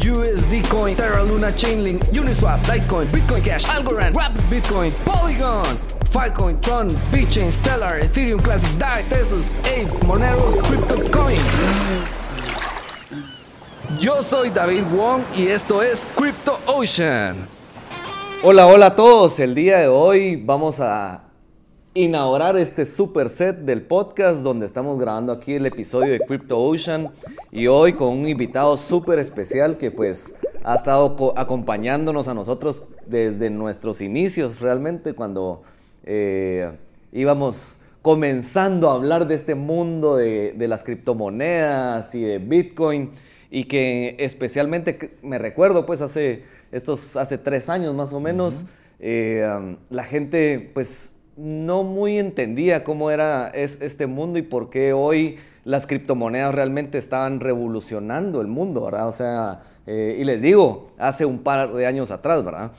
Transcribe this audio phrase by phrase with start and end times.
[0.00, 5.76] USD Coin, Terra Luna, Chainlink, Uniswap, Litecoin, Bitcoin Cash, Algorand, Rapid Bitcoin, Polygon,
[6.10, 11.38] Filecoin, Tron, BitChain, Stellar, Ethereum Classic, DAI, Tesos, Ape, Monero, CryptoCoin.
[13.98, 17.36] Yo soy David Wong y esto es Crypto Ocean.
[18.42, 19.38] Hola, hola a todos.
[19.38, 21.20] El día de hoy vamos a
[21.94, 27.10] inaugurar este super set del podcast donde estamos grabando aquí el episodio de Crypto Ocean
[27.50, 33.50] y hoy con un invitado súper especial que pues ha estado acompañándonos a nosotros desde
[33.50, 35.64] nuestros inicios realmente cuando
[36.04, 36.70] eh,
[37.10, 43.10] íbamos comenzando a hablar de este mundo de, las criptomonedas y de Bitcoin
[43.50, 48.66] y que especialmente me recuerdo pues hace estos hace tres años más o menos
[49.00, 55.38] eh, la gente pues no muy entendía cómo era este mundo y por qué hoy
[55.64, 59.08] las criptomonedas realmente estaban revolucionando el mundo, ¿verdad?
[59.08, 62.72] O sea, eh, y les digo, hace un par de años atrás, ¿verdad?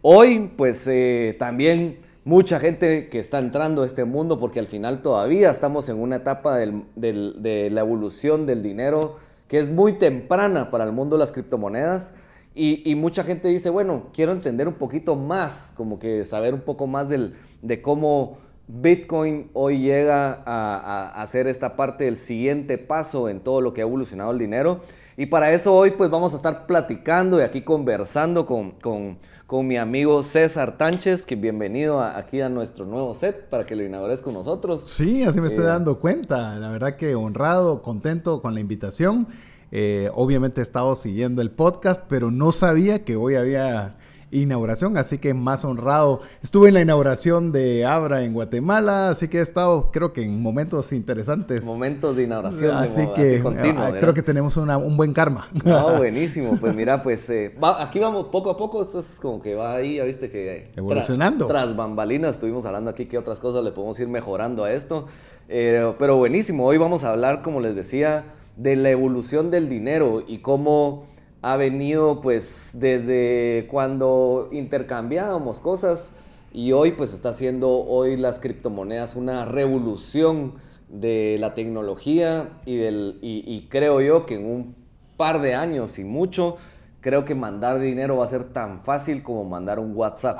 [0.00, 5.02] Hoy, pues eh, también mucha gente que está entrando a este mundo, porque al final
[5.02, 9.16] todavía estamos en una etapa de la evolución del dinero
[9.48, 12.14] que es muy temprana para el mundo de las criptomonedas.
[12.58, 16.86] Y, mucha gente dice, bueno, quiero entender un poquito más, como que saber un poco
[16.86, 23.28] más del, de cómo Bitcoin hoy llega a, a, ser esta parte del siguiente paso
[23.28, 24.80] en todo lo que ha evolucionado el dinero.
[25.18, 29.66] Y para eso hoy pues vamos a estar platicando y aquí conversando con, con, con
[29.66, 34.22] mi amigo César Tánchez, que bienvenido aquí a nuestro nuevo set para que lo inaugures
[34.22, 34.82] con nosotros.
[34.90, 36.58] Sí, así me estoy eh, dando cuenta.
[36.58, 39.28] La verdad que honrado, contento con la invitación.
[39.72, 43.96] Eh, obviamente he estado siguiendo el podcast, pero no sabía que hoy había
[44.30, 46.20] inauguración, así que más honrado.
[46.42, 50.40] Estuve en la inauguración de Abra en Guatemala, así que he estado, creo que en
[50.42, 51.64] momentos interesantes.
[51.64, 52.76] Momentos de inauguración.
[52.76, 55.48] Así que ah, creo que tenemos un buen karma.
[55.64, 56.56] No, buenísimo.
[56.60, 59.96] Pues mira, pues eh, aquí vamos poco a poco, esto es como que va ahí,
[59.96, 60.70] ya viste que...
[60.76, 61.46] Evolucionando.
[61.46, 65.06] tras bambalinas, estuvimos hablando aquí que otras cosas le podemos ir mejorando a esto.
[65.48, 68.24] Eh, pero buenísimo, hoy vamos a hablar, como les decía,
[68.56, 71.04] de la evolución del dinero y cómo
[71.42, 76.12] ha venido pues desde cuando intercambiábamos cosas
[76.52, 80.54] y hoy pues está haciendo hoy las criptomonedas una revolución
[80.88, 84.74] de la tecnología y, del, y, creo yo que en un
[85.16, 86.56] par de años y mucho
[87.00, 90.38] creo que mandar dinero va a ser tan fácil como mandar un WhatsApp.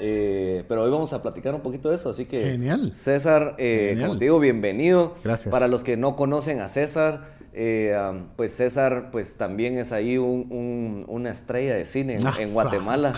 [0.00, 2.92] Eh, pero hoy vamos a platicar un poquito de eso, así que Genial.
[2.94, 5.14] César, eh, como te digo, bienvenido.
[5.24, 5.50] Gracias.
[5.50, 7.92] Para los que no conocen a César, eh,
[8.36, 13.14] pues César pues también es ahí una estrella de cine en, ah, Guatemala.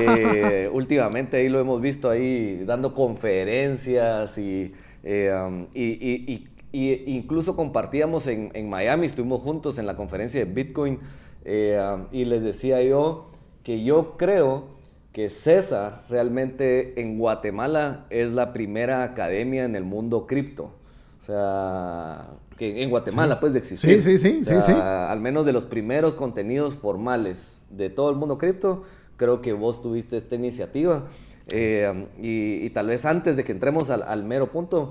[0.00, 4.72] Eh, últimamente ahí lo hemos visto ahí dando conferencias y,
[5.02, 11.00] eh, incluso compartíamos en, Miami, estuvimos juntos en la conferencia de Bitcoin
[11.44, 13.26] y les decía yo
[13.62, 14.64] que yo creo
[15.12, 20.72] que César realmente en Guatemala es la primera academia en el mundo cripto.
[21.18, 24.02] O sea, que en Guatemala pues de existir.
[24.02, 28.38] Sí, sí, sí, sí, Al menos de los primeros contenidos formales de todo el mundo
[28.38, 28.84] cripto,
[29.16, 31.08] creo que vos tuviste esta iniciativa.
[31.48, 34.90] Eh, y, tal vez antes de que entremos al, mero punto,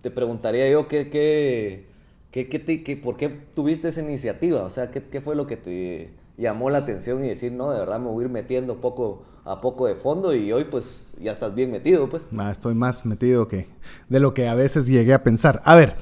[0.00, 1.86] te preguntaría yo qué, qué,
[2.30, 2.48] qué,
[2.82, 6.70] qué, por qué tuviste esa iniciativa, o sea, qué, qué fue lo que te llamó
[6.70, 9.86] la atención y decir, no, de verdad me voy a ir metiendo poco a poco
[9.86, 12.30] de fondo y hoy pues ya estás bien metido, pues.
[12.50, 13.68] estoy más metido que
[14.08, 15.60] de lo que a veces llegué a pensar.
[15.64, 15.96] A ver,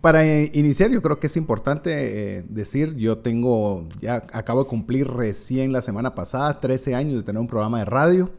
[0.00, 5.08] para iniciar yo creo que es importante eh, decir, yo tengo, ya acabo de cumplir
[5.08, 8.30] recién la semana pasada 13 años de tener un programa de radio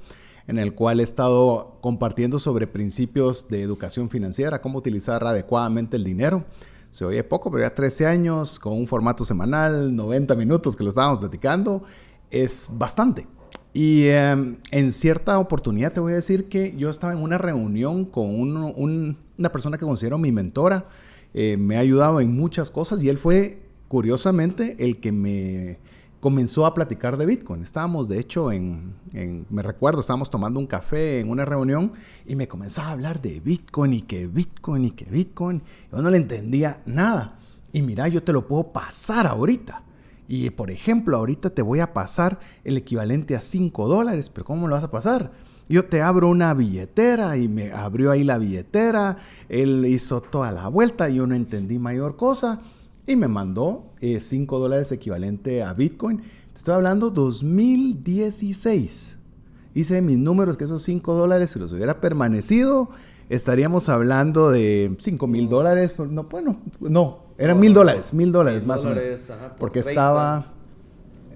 [0.47, 6.03] en el cual he estado compartiendo sobre principios de educación financiera, cómo utilizar adecuadamente el
[6.03, 6.43] dinero.
[6.89, 10.89] Se oye poco, pero ya 13 años con un formato semanal, 90 minutos que lo
[10.89, 11.83] estábamos platicando,
[12.31, 13.27] es bastante.
[13.73, 18.05] Y em, en cierta oportunidad te voy a decir que yo estaba en una reunión
[18.05, 20.87] con una persona que considero mi mentora,
[21.33, 25.77] eh, me ha ayudado en muchas cosas y él fue, curiosamente, el que me
[26.19, 27.63] comenzó a platicar de Bitcoin.
[27.63, 28.95] Estábamos, de hecho, en,
[29.49, 31.93] me recuerdo, estábamos tomando un café en una reunión
[32.25, 35.61] y me comenzaba a hablar de Bitcoin y que Bitcoin y que Bitcoin.
[35.91, 37.39] Yo no le entendía nada.
[37.71, 39.83] Y mira, yo te lo puedo pasar ahorita.
[40.27, 44.67] Y por ejemplo, ahorita te voy a pasar el equivalente a 5 dólares, pero ¿cómo
[44.67, 45.31] lo vas a pasar?
[45.67, 49.17] Yo te abro una billetera y me abrió ahí la billetera,
[49.49, 52.59] él hizo toda la vuelta, yo no entendí mayor cosa
[53.09, 56.19] y me mandó 5 eh, dólares equivalente a Bitcoin.
[56.19, 59.17] Te estoy hablando 2016.
[59.73, 62.91] Hice mis números que esos 5 dólares, si los hubiera permanecido,
[63.29, 65.95] estaríamos hablando de 5 mil dólares.
[65.97, 69.05] No, bueno, no, eran mil dólares, mil dólares más o menos.
[69.57, 70.53] porque estaba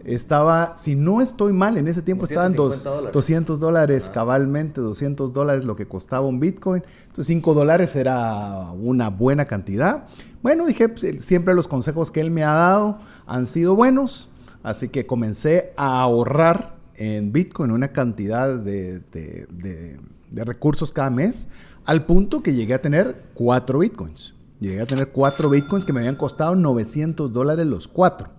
[0.06, 5.66] estaba, si no estoy mal, en ese tiempo estaban dos, 200 dólares cabalmente, 200 dólares
[5.66, 6.84] lo que costaba un Bitcoin.
[7.04, 10.06] Entonces 5 dólares era una buena cantidad.
[10.44, 14.30] Bueno, dije, pues, siempre los consejos que él me ha dado han sido buenos.
[14.62, 19.98] Así que comencé a ahorrar en Bitcoin una cantidad de,
[20.32, 21.48] recursos cada mes,
[21.86, 24.34] al punto que llegué a tener 4 Bitcoins.
[24.60, 28.30] Llegué a tener 4 Bitcoins que me habían costado 900 dólares los 4.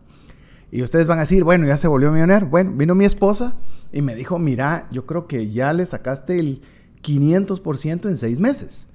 [0.71, 2.49] Y ustedes van a decir, bueno, ya se volvió millonario.
[2.49, 3.55] Bueno, vino mi esposa
[3.93, 6.63] y me dijo, mira, yo creo que ya le sacaste el
[7.03, 8.89] 500% en seis meses.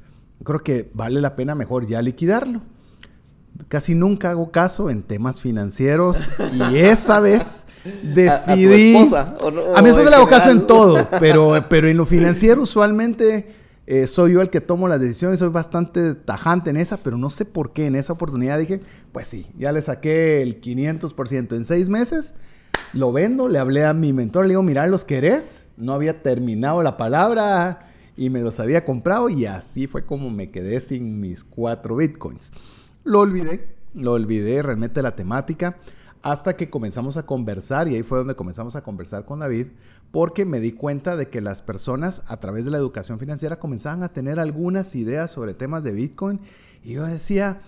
[0.44, 2.62] Creo que vale la pena mejor ya liquidarlo.
[3.68, 7.68] Casi nunca hago caso en temas financieros y esa vez
[8.02, 8.96] decidí...
[9.14, 12.64] ¿A, a, a mi esposa le hago caso en todo, pero, pero en lo financiero
[12.64, 13.60] usualmente
[13.92, 17.32] eh, soy yo el que tomo las decisiones, soy bastante tajante en esa, pero no
[17.32, 21.66] sé por qué en esa oportunidad dije, pues sí, ya le saqué el 500% en
[21.66, 22.36] seis meses,
[22.94, 25.70] lo vendo, le hablé a mi mentor, le digo, mira, ¿los querés?
[25.76, 30.52] No había terminado la palabra y me los había comprado y así fue como me
[30.52, 32.52] quedé sin mis cuatro bitcoins.
[33.10, 35.78] Lo olvidé, lo olvidé realmente la temática
[36.22, 39.70] hasta que comenzamos a conversar y ahí fue donde comenzamos a conversar con David
[40.12, 44.04] porque me di cuenta de que las personas a través de la educación financiera comenzaban
[44.04, 46.42] a tener algunas ideas sobre temas de Bitcoin
[46.84, 47.62] y yo decía,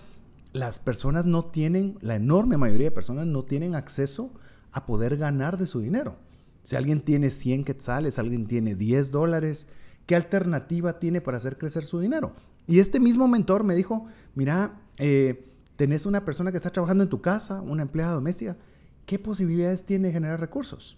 [0.52, 4.30] las personas no tienen, la enorme mayoría de personas no tienen acceso
[4.70, 6.18] a poder ganar de su dinero.
[6.62, 9.66] Si alguien tiene 100 quetzales, alguien tiene 10 dólares,
[10.06, 12.32] ¿qué alternativa tiene para hacer crecer su dinero?
[12.66, 17.10] Y este mismo mentor me dijo, mira, eh, tenés una persona que está trabajando en
[17.10, 18.56] tu casa, una empleada doméstica,
[19.06, 20.96] ¿qué posibilidades tiene de generar recursos?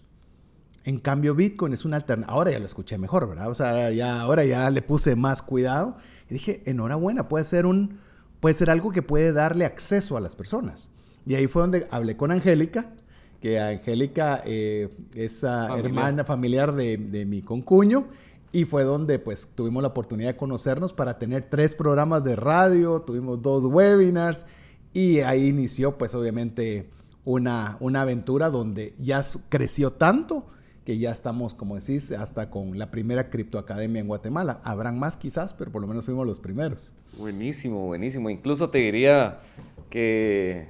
[0.83, 2.31] En cambio, Bitcoin es una alternativa.
[2.31, 3.49] Ahora ya lo escuché mejor, ¿verdad?
[3.49, 5.97] O sea, ya, ahora ya le puse más cuidado.
[6.29, 7.97] Y dije, enhorabuena, puede ser, un,
[8.39, 10.91] puede ser algo que puede darle acceso a las personas.
[11.25, 12.93] Y ahí fue donde hablé con Angélica,
[13.41, 18.05] que Angélica eh, es hermana familiar de, de, mi concuño.
[18.55, 23.01] Y fue donde pues tuvimos la oportunidad de conocernos para tener tres programas de radio,
[23.01, 24.45] tuvimos dos webinars
[24.93, 26.89] y ahí inició pues obviamente
[27.25, 30.45] una, una aventura donde ya creció tanto
[30.85, 34.61] que ya estamos, como decís, hasta con la primera criptoacademia en Guatemala.
[34.63, 36.93] Habrán más quizás, pero por lo menos fuimos los primeros.
[37.17, 38.29] Buenísimo, buenísimo.
[38.29, 39.41] Incluso te diría
[39.89, 40.69] que,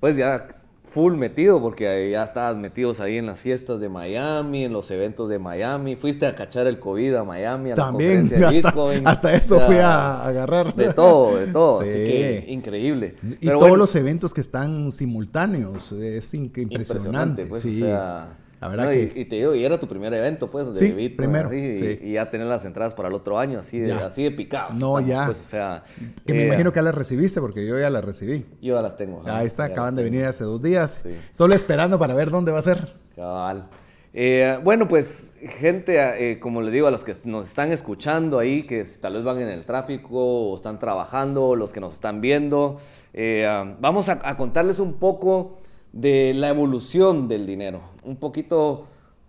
[0.00, 0.48] pues ya
[0.94, 5.28] full metido, porque ya estabas metidos ahí en las fiestas de Miami, en los eventos
[5.28, 5.96] de Miami.
[5.96, 9.08] Fuiste a cachar el COVID a Miami, a También, la conferencia hasta, Bitcoin.
[9.08, 10.72] Hasta eso fui a agarrar.
[10.76, 11.80] De todo, de todo.
[11.80, 13.16] Así que increíble.
[13.40, 16.74] Y todos los eventos que están simultáneos, es impresionante.
[16.74, 17.82] impresionante pues, sí.
[17.82, 18.38] o sea,
[19.14, 21.52] y, te digo, y era tu primer evento, pues, de sí, primero.
[21.52, 24.76] y, ya tener las entradas para el otro año, así de, así de picados.
[24.76, 25.26] No, ya.
[25.26, 25.82] Pues, o sea,
[26.26, 28.46] que me eh, imagino que ya las recibiste, porque yo ya las recibí.
[28.60, 29.22] Yo ya las tengo.
[29.26, 31.06] Ahí está, acaban de venir hace dos días.
[31.30, 32.94] Solo esperando para ver dónde va a ser.
[33.14, 33.68] Cabal.
[34.16, 38.62] Eh, bueno, pues gente, eh, como le digo a los que nos están escuchando ahí,
[38.62, 42.78] que tal vez van en el tráfico o están trabajando, los que nos están viendo,
[43.80, 45.58] vamos a, contarles un poco
[45.92, 47.93] de la evolución del dinero.
[48.04, 48.84] Un poquito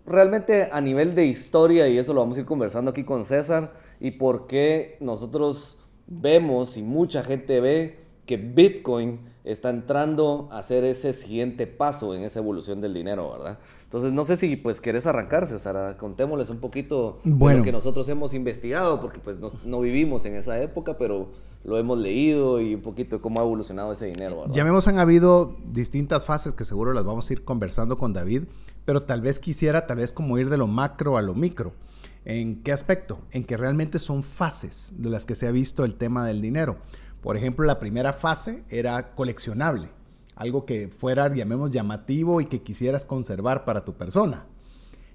[0.06, 3.72] realmente a nivel de historia, y eso lo vamos a ir conversando aquí con César,
[4.00, 10.84] y por qué nosotros vemos y mucha gente ve que Bitcoin está entrando a hacer
[10.84, 13.58] ese siguiente paso en esa evolución del dinero, ¿verdad?
[13.86, 18.08] Entonces, no sé si pues querés arrancar, César, contémosles un poquito de lo que nosotros
[18.08, 21.30] hemos investigado, porque pues no, vivimos en esa época, pero
[21.62, 24.54] lo hemos leído y un poquito de cómo ha evolucionado ese dinero, ¿verdad?
[24.54, 28.44] Ya vemos, han habido distintas fases que seguro las vamos a ir conversando con David,
[28.84, 31.72] pero tal vez quisiera, tal vez como ir de lo macro a lo micro.
[32.24, 33.20] ¿En qué aspecto?
[33.30, 36.78] En que realmente son fases de las que se ha visto el tema del dinero.
[37.22, 39.95] Por ejemplo, la primera fase era coleccionable
[40.36, 44.44] algo que fuera, llamemos, llamativo y que quisieras conservar para tu persona.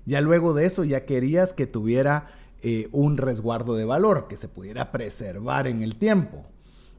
[0.06, 2.28] Ya luego de eso ya querías que tuviera
[2.64, 6.44] eh, un resguardo de valor, que se pudiera preservar en el tiempo.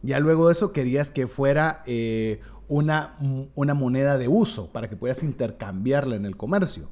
[0.02, 3.18] Ya luego de eso querías que fuera eh, una,
[3.56, 6.88] una moneda de uso para que puedas intercambiarla en el comercio.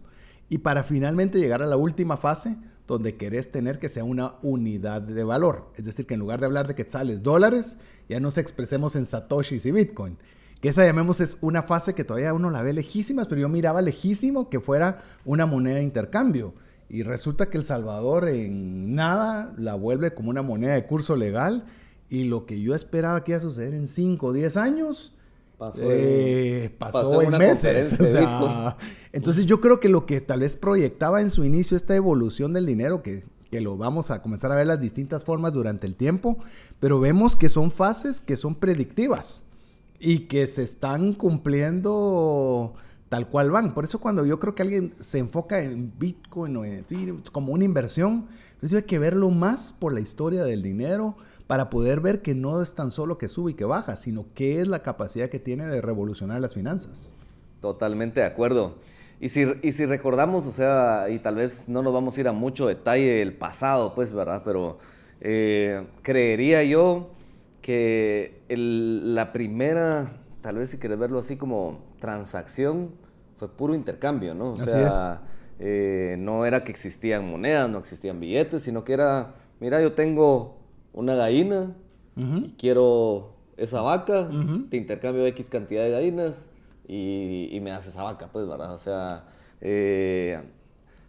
[0.49, 2.57] Y para finalmente llegar a la última fase,
[2.89, 5.71] donde querés tener que sea una unidad de valor.
[5.77, 7.77] Es decir, que en lugar de hablar de quetzales, dólares,
[8.09, 10.19] ya nos expresemos en satoshis y bitcoin
[10.61, 13.81] Que esa, llamemos, es una fase que todavía uno la ve lejísima, pero yo miraba
[13.81, 16.53] lejísimo que fuera una moneda de intercambio.
[16.91, 21.65] Y resulta que El Salvador en nada la vuelve como una moneda de curso legal.
[22.11, 25.15] Y lo que yo esperaba que iba a suceder en 5 o 10 años,
[25.57, 27.97] pasó, eh, pasó, en meses.
[29.13, 32.67] entonces yo creo que lo que tal vez proyectaba en su inicio esta evolución del
[32.67, 36.39] dinero, que, que lo vamos a comenzar a ver las distintas formas durante el tiempo,
[36.81, 39.45] pero vemos que son fases que son predictivas
[40.01, 42.75] y que se están cumpliendo
[43.11, 43.75] tal cual van.
[43.75, 47.53] Por eso cuando yo creo que alguien se enfoca en Bitcoin o en Ethereum como
[47.53, 48.27] una inversión,
[48.59, 51.17] pues hay que verlo más por la historia del dinero
[51.47, 54.61] para poder ver que no es tan solo que sube y que baja, sino que
[54.61, 57.13] es la capacidad que tiene de revolucionar las finanzas.
[57.61, 58.77] Totalmente de acuerdo.
[59.21, 62.29] Y si, y si recordamos, o sea, y tal vez no nos vamos a ir
[62.29, 64.43] a mucho detalle del pasado, pues, ¿verdad?
[64.45, 64.79] Pero
[65.21, 67.11] eh, creería yo
[67.61, 72.91] que la primera, tal vez si quieres verlo así como transacción,
[73.37, 74.53] fue puro intercambio, ¿no?
[74.53, 75.23] O sea,
[75.59, 80.59] eh, no era que existían monedas, no existían billetes, sino que era, mira, yo tengo
[80.93, 81.75] una gallina
[82.17, 84.29] y quiero esa vaca,
[84.69, 86.51] te intercambio X cantidad de gallinas
[86.87, 88.75] y, me das esa vaca, pues, ¿verdad?
[88.75, 89.25] O sea,
[89.61, 90.41] eh,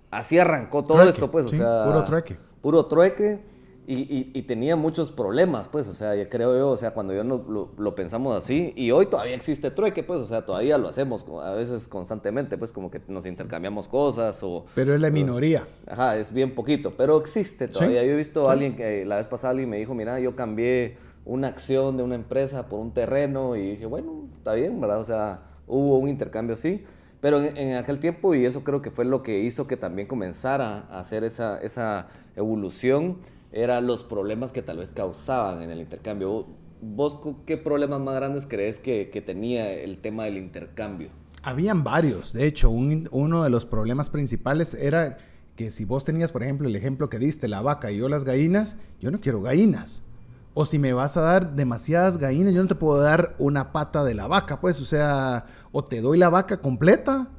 [0.09, 1.85] así arrancó todo esto, pues, o sea...
[1.85, 2.37] Puro trueque.
[2.61, 3.50] Puro trueque.
[3.87, 7.43] Y, tenía muchos problemas, pues, o sea, creo yo, o sea, cuando yo no,
[7.77, 11.53] lo, pensamos así, y hoy todavía existe trueque, pues, o sea, todavía lo hacemos a
[11.53, 14.65] veces constantemente, pues, como que nos intercambiamos cosas o...
[14.75, 15.67] Pero es la minoría.
[15.87, 18.03] ajá, es bien poquito, pero existe todavía.
[18.03, 20.97] Yo he visto a alguien que la vez pasada alguien me dijo, mira, yo cambié
[21.25, 24.99] una acción de una empresa por un terreno y dije, bueno, está bien, ¿verdad?
[24.99, 26.83] O sea, hubo un intercambio así.
[27.19, 30.87] Pero en, aquel tiempo, y eso creo que fue lo que hizo que también comenzara
[30.89, 33.17] a hacer esa, esa evolución,
[33.51, 36.47] eran los problemas que tal vez causaban en el intercambio.
[36.81, 41.09] ¿Vos qué problemas más grandes crees que, tenía el tema del intercambio?
[41.43, 42.33] Habían varios.
[42.33, 45.17] De hecho, uno de los problemas principales era
[45.55, 48.23] que si vos tenías, por ejemplo, el ejemplo que diste, la vaca y yo las
[48.23, 50.01] gallinas, yo no quiero gallinas.
[50.53, 54.03] O si me vas a dar demasiadas gallinas, yo no te puedo dar una pata
[54.03, 57.29] de la vaca, pues, o sea, o te doy la vaca completa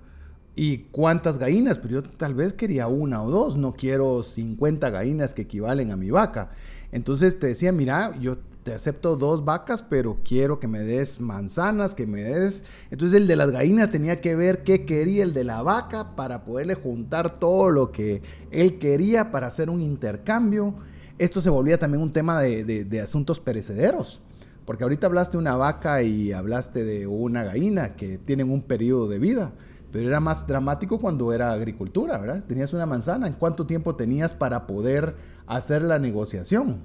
[0.54, 1.78] ¿Y cuántas gallinas?
[1.78, 5.96] Pero yo tal vez quería una o dos, no quiero 50 gallinas que equivalen a
[5.96, 6.50] mi vaca.
[6.90, 11.94] Entonces te decía, mira, yo te acepto dos vacas, pero quiero que me des manzanas,
[11.94, 12.64] que me des...
[12.90, 16.44] Entonces el de las gallinas tenía que ver qué quería el de la vaca para
[16.44, 20.74] poderle juntar todo lo que él quería para hacer un intercambio.
[21.18, 24.20] Esto se volvía también un tema de, de asuntos perecederos.
[24.66, 29.08] Porque ahorita hablaste de una vaca y hablaste de una gallina que tienen un periodo
[29.08, 29.52] de vida.
[29.92, 32.44] Pero era más dramático cuando era agricultura, ¿verdad?
[32.48, 35.14] Tenías una manzana, ¿en cuánto tiempo tenías para poder
[35.46, 36.82] hacer la negociación?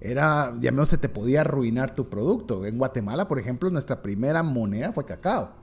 [0.00, 2.64] Era, ya menos se te podía arruinar tu producto.
[2.66, 5.59] En Guatemala, por ejemplo, nuestra primera moneda fue cacao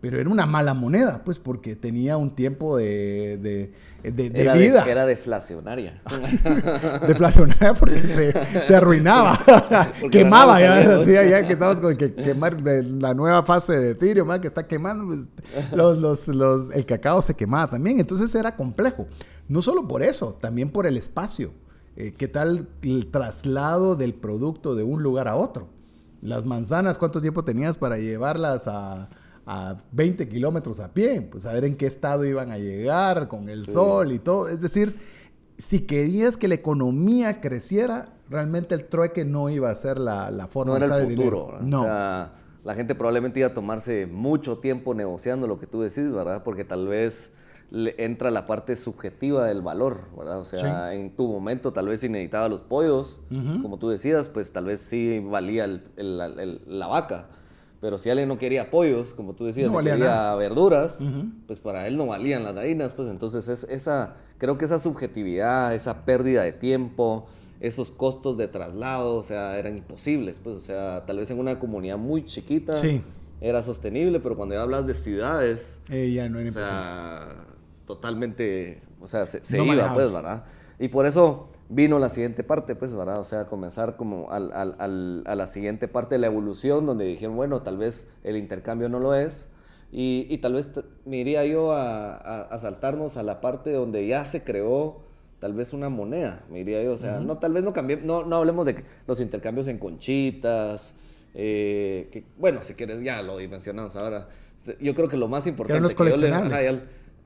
[0.00, 3.36] pero era una mala moneda, pues porque tenía un tiempo de,
[4.02, 4.84] de, era vida.
[4.88, 6.00] era deflacionaria.
[7.06, 9.38] deflacionaria porque se, arruinaba,
[10.10, 14.66] quemaba, ya, ya que estamos con que quemar la nueva fase de Ethereum, que está
[14.66, 15.28] quemando, pues,
[15.74, 19.06] los, los, los, el cacao se quemaba también, entonces era complejo.
[19.48, 21.52] No solo por eso, también por el espacio.
[21.96, 25.68] Eh, ¿Qué tal el traslado del producto de un lugar a otro?
[26.22, 29.10] Las manzanas, ¿cuánto tiempo tenías para llevarlas a
[29.52, 33.48] a 20 kilómetros a pie, pues a ver en qué estado iban a llegar con
[33.48, 34.48] el sol y todo.
[34.48, 34.96] Es decir,
[35.58, 40.46] si querías que la economía creciera, realmente el trueque no iba a ser la, la
[40.46, 41.58] forma no era el futuro.
[41.62, 41.80] No.
[41.80, 46.12] O sea, la gente probablemente iba a tomarse mucho tiempo negociando lo que tú decís,
[46.12, 46.44] ¿verdad?
[46.44, 47.32] Porque tal vez
[47.70, 50.38] le entra la parte subjetiva del valor, ¿verdad?
[50.38, 53.20] O sea, en tu momento tal vez si necesitaba los pollos,
[53.62, 55.66] como tú decías, pues tal vez sí valía
[55.96, 57.30] la vaca.
[57.80, 61.00] Pero si alguien no quería pollos, como tú decías, no quería verduras,
[61.46, 65.74] pues para él no valían las gallinas, pues entonces es esa, creo que esa subjetividad,
[65.74, 67.26] esa pérdida de tiempo,
[67.58, 71.58] esos costos de traslado, o sea, eran imposibles, pues, o sea, tal vez en una
[71.58, 72.74] comunidad muy chiquita
[73.40, 77.46] era sostenible, pero cuando ya hablas de ciudades, eh, ya no era o sea,
[77.86, 80.44] totalmente, o sea, se, iba, pues, ¿verdad?
[80.78, 83.20] Y por eso vino la siguiente parte, pues, ¿verdad?
[83.20, 87.36] O sea, comenzar como al, al, a la siguiente parte de la evolución, donde dijeron,
[87.36, 89.48] bueno, tal vez el intercambio no lo es,
[89.92, 90.70] y, y tal vez
[91.04, 95.02] me iría yo a, a, saltarnos a la parte donde ya se creó
[95.38, 98.24] tal vez una moneda, me iría yo, o sea, no, tal vez no cambie, no,
[98.24, 100.94] no hablemos de los intercambios en conchitas,
[101.34, 104.28] eh, que, bueno, si quieres, ya lo dimensionamos ahora.
[104.78, 106.80] Yo creo que lo más importante los que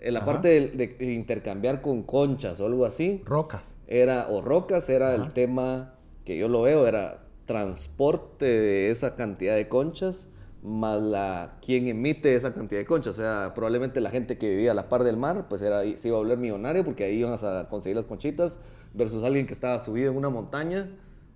[0.04, 3.22] en la parte de, intercambiar con conchas o algo así.
[3.24, 3.74] Rocas.
[3.86, 5.94] Era, o rocas era el tema
[6.24, 10.28] que yo lo veo, era transporte de esa cantidad de conchas
[10.64, 13.18] más la quien emite esa cantidad de conchas.
[13.18, 16.08] O sea, probablemente la gente que vivía a la par del mar, pues era, se
[16.08, 18.58] iba a volver millonario porque ahí iban a conseguir las conchitas,
[18.94, 20.88] versus alguien que estaba subido en una montaña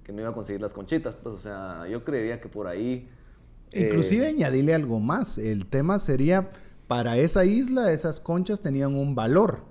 [0.02, 1.14] que no iba a conseguir las conchitas.
[1.14, 3.08] Pues, o sea, yo creería que por ahí...
[3.74, 5.36] Inclusive eh, añadirle algo más.
[5.36, 6.50] El tema sería,
[6.88, 9.68] para esa isla, esas conchas tenían un valor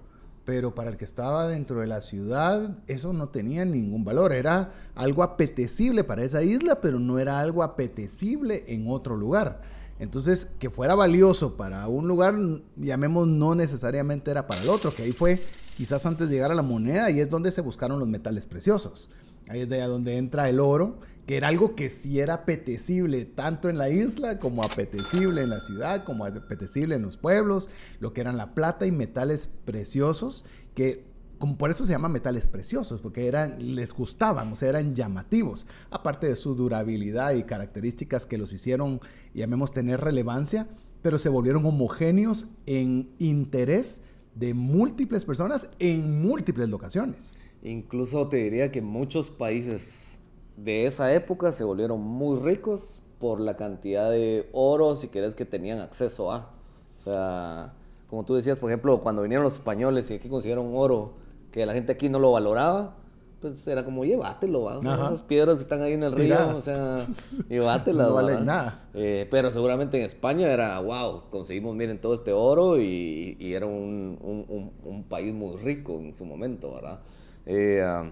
[0.48, 4.32] pero para el que estaba dentro de la ciudad eso no tenía ningún valor.
[4.32, 9.62] Era algo apetecible para esa isla, pero no era algo apetecible en otro lugar.
[10.00, 12.34] Entonces, que fuera valioso para un lugar,
[12.78, 15.44] llamemos, no necesariamente era para el otro, que ahí fue
[15.76, 19.10] quizás antes de llegar a la moneda y es donde se buscaron los metales preciosos.
[19.50, 23.26] Ahí es de allá donde entra el oro, que era algo que sí era apetecible
[23.26, 27.70] tanto en la isla como apetecible en la ciudad, como apetecible en los pueblos,
[28.00, 31.04] lo que eran la plata y metales preciosos, que
[31.38, 35.68] como por eso se llaman metales preciosos, porque eran, les gustaban, o sea, eran llamativos,
[35.92, 39.02] aparte de su durabilidad y características que los hicieron,
[39.34, 40.68] llamemos, tener relevancia,
[41.02, 44.02] pero se volvieron homogéneos en interés
[44.34, 47.34] de múltiples personas en múltiples locaciones.
[47.64, 50.17] Incluso te diría que muchos países
[50.58, 55.46] de esa época se volvieron muy ricos por la cantidad de oro, si querés, que
[55.46, 56.50] tenían acceso a.
[56.98, 57.74] O sea,
[58.10, 61.14] como tú decías, por ejemplo, cuando vinieron los españoles y aquí consiguieron oro,
[61.52, 62.96] que la gente aquí no lo valoraba,
[63.40, 66.56] pues era como llévatelo, o sea, esas piedras que están ahí en el río, o
[66.56, 66.98] sea,
[67.48, 68.08] llévatelas.
[68.10, 68.88] no valen nada.
[68.96, 74.18] Eh, pero seguramente en España era, wow, conseguimos, miren, todo este oro y, era un,
[74.22, 77.00] un, un, país muy rico en su momento, ¿verdad?
[77.46, 78.12] Eh, ah,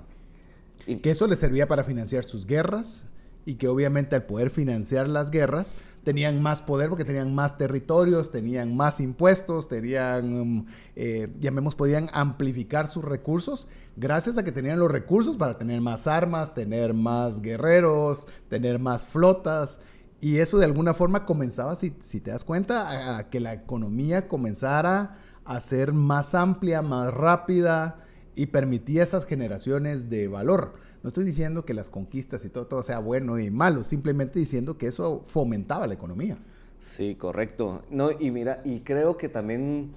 [0.86, 3.06] que eso les servía para financiar sus guerras
[3.46, 8.32] y que obviamente al poder financiar las guerras tenían más poder porque tenían más territorios,
[8.32, 10.65] tenían más impuestos, tenían, um,
[10.96, 16.08] eh, llamemos, podían amplificar sus recursos gracias a que tenían los recursos para tener más
[16.08, 19.80] armas, tener más guerreros, tener más flotas.
[20.22, 24.28] Y eso de alguna forma comenzaba, si, si te das cuenta, a que la economía
[24.28, 28.05] comenzara a ser más amplia, más rápida,
[28.36, 30.74] y permitía esas generaciones de valor.
[31.04, 34.78] No estoy diciendo que las conquistas y todo, todo sea bueno y malo, simplemente diciendo
[34.78, 36.38] que eso fomentaba la economía.
[36.80, 37.84] Sí, correcto.
[37.89, 39.93] No, y mira, y creo que también,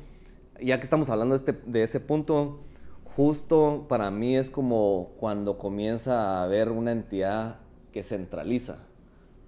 [0.61, 2.61] ya que estamos hablando de, este, de ese punto,
[3.05, 7.61] justo para mí es como cuando comienza a haber una entidad
[7.93, 8.79] que centraliza.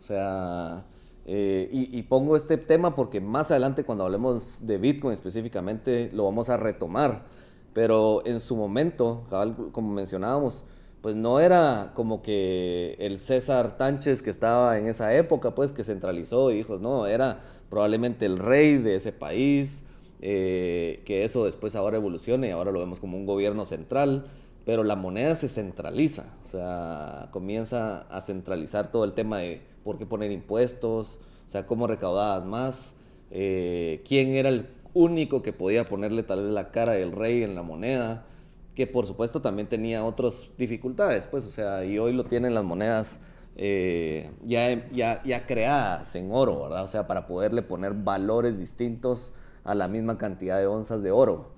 [0.00, 0.85] O sea,
[1.26, 6.24] eh, y, y, pongo este tema porque más adelante cuando hablemos de Bitcoin específicamente lo
[6.24, 7.24] vamos a retomar
[7.72, 9.24] pero en su momento,
[9.72, 10.64] como mencionábamos,
[11.00, 15.85] pues no era como que el César Tánchez que estaba en esa época, pues que
[15.85, 19.85] centralizó y no, era probablemente el rey de ese país,
[20.20, 24.26] eh, que eso después ahora evolucione y ahora lo vemos como un gobierno central,
[24.66, 29.96] pero la moneda se centraliza, o sea, comienza a centralizar todo el tema de por
[29.96, 32.96] qué poner impuestos, o sea, cómo recaudabas más,
[33.30, 37.55] eh, quién era el único que podía ponerle tal vez la cara del rey en
[37.55, 38.26] la moneda,
[38.74, 42.64] que por supuesto también tenía otras dificultades, pues, o sea, y hoy lo tienen las
[42.64, 43.20] monedas
[43.57, 46.85] eh, ya, ya, ya creadas en oro, ¿verdad?
[46.85, 51.50] O sea, para poderle poner valores distintos a la misma cantidad de onzas de oro.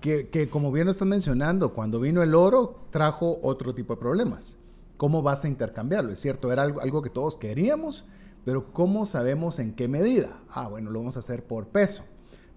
[0.00, 4.00] Que, que, como bien lo están mencionando, cuando vino el oro trajo otro tipo de
[4.00, 4.56] problemas.
[4.96, 6.12] ¿Cómo vas a intercambiarlo?
[6.12, 8.04] Es cierto, era algo, algo que todos queríamos,
[8.44, 10.40] pero ¿cómo sabemos en qué medida?
[10.48, 12.04] Ah, bueno, lo vamos a hacer por peso.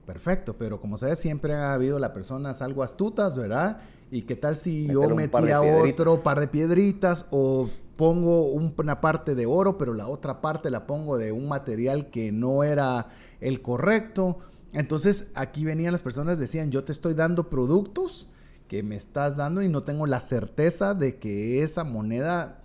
[0.07, 3.81] Perfecto, pero como sabes, siempre ha habido las personas algo astutas, ¿verdad?
[4.09, 9.45] ¿Y qué tal si yo metía otro par de piedritas o pongo una parte de
[9.45, 13.09] oro, pero la otra parte la pongo de un material que no era
[13.41, 14.39] el correcto?
[14.71, 18.29] Entonces aquí venían las personas, decían, yo te estoy dando productos
[18.69, 22.61] que me estás dando y no tengo la certeza de que esa moneda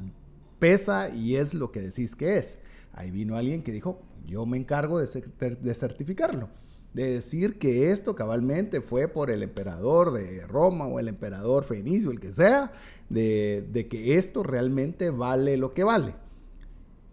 [0.60, 2.60] pesa y es lo que decís que es.
[2.92, 6.61] Ahí vino alguien que dijo, yo me encargo de, de certificarlo
[6.94, 12.10] de decir que esto cabalmente fue por el emperador de Roma o el emperador fenicio,
[12.10, 12.72] el que sea,
[13.08, 16.14] de, que esto realmente vale lo que vale.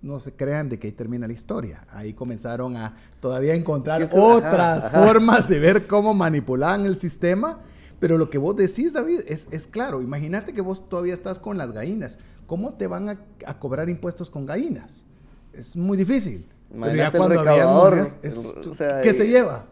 [0.02, 1.86] No se crean de que ahí termina la historia.
[1.90, 7.60] Ahí comenzaron a todavía encontrar otras formas de ver cómo manipulaban el sistema.
[8.00, 10.02] Pero lo que vos decís, David, es, claro.
[10.02, 12.18] Imagínate que vos todavía estás con las gallinas.
[12.48, 15.04] ¿Cómo te van a, a cobrar impuestos con gallinas?
[15.52, 16.48] Es muy difícil.
[16.72, 19.66] Pero ya cuando había ¿qué se lleva?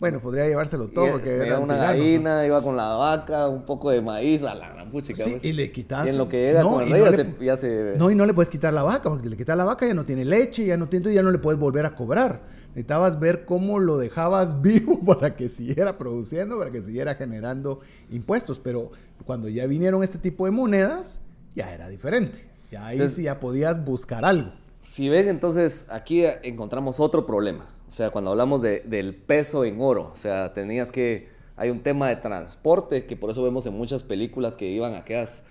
[0.00, 1.12] Bueno, podría llevárselo todo.
[1.12, 4.88] porque era una gallina, iba con la vaca, un poco de maíz, a la gran
[4.90, 5.24] puchica.
[5.24, 5.44] Sí, pues.
[5.44, 6.06] y le quitas.
[6.06, 8.32] Y en lo que llega con el rey no ya, se, No, y no le
[8.32, 10.76] puedes quitar la vaca, porque si le quitas la vaca ya no tiene leche, ya
[10.76, 12.42] no tiene, ya no le puedes volver a cobrar.
[12.68, 18.60] Necesitabas ver cómo lo dejabas vivo para que siguiera produciendo, para que siguiera generando impuestos.
[18.60, 18.92] Pero
[19.24, 21.22] cuando ya vinieron este tipo de monedas,
[21.56, 22.48] ya era diferente.
[22.70, 24.52] Ya ahí sí ya podías buscar algo.
[24.88, 27.66] Si ven, entonces aquí encontramos otro problema.
[27.86, 31.82] O sea, cuando hablamos de, del peso en oro, o sea, tenías que, hay un
[31.82, 35.44] tema de transporte que por eso vemos en muchas películas que iban a aquellas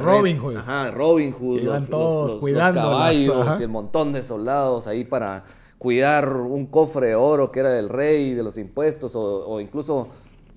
[0.00, 0.56] Robin Hood.
[0.56, 5.44] Ajá, Robin Hood, los, los, caballos y el montón de soldados ahí para
[5.76, 10.08] cuidar un cofre de oro que era del rey, de los impuestos, o, incluso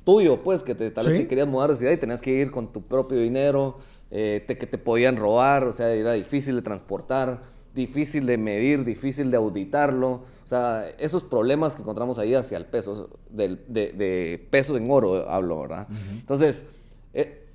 [0.05, 2.49] tuyo, pues, que te, tal vez te querías mudar de ciudad y tenías que ir
[2.49, 6.61] con tu propio dinero, eh, te, que te podían robar, o sea, era difícil de
[6.61, 12.57] transportar, difícil de medir, difícil de auditarlo, o sea, esos problemas que encontramos ahí hacia
[12.57, 15.87] el peso, de, de peso en oro hablo, ¿verdad?
[16.13, 16.67] Entonces,
[17.13, 17.45] eh,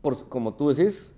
[0.00, 1.14] por, como tú decís,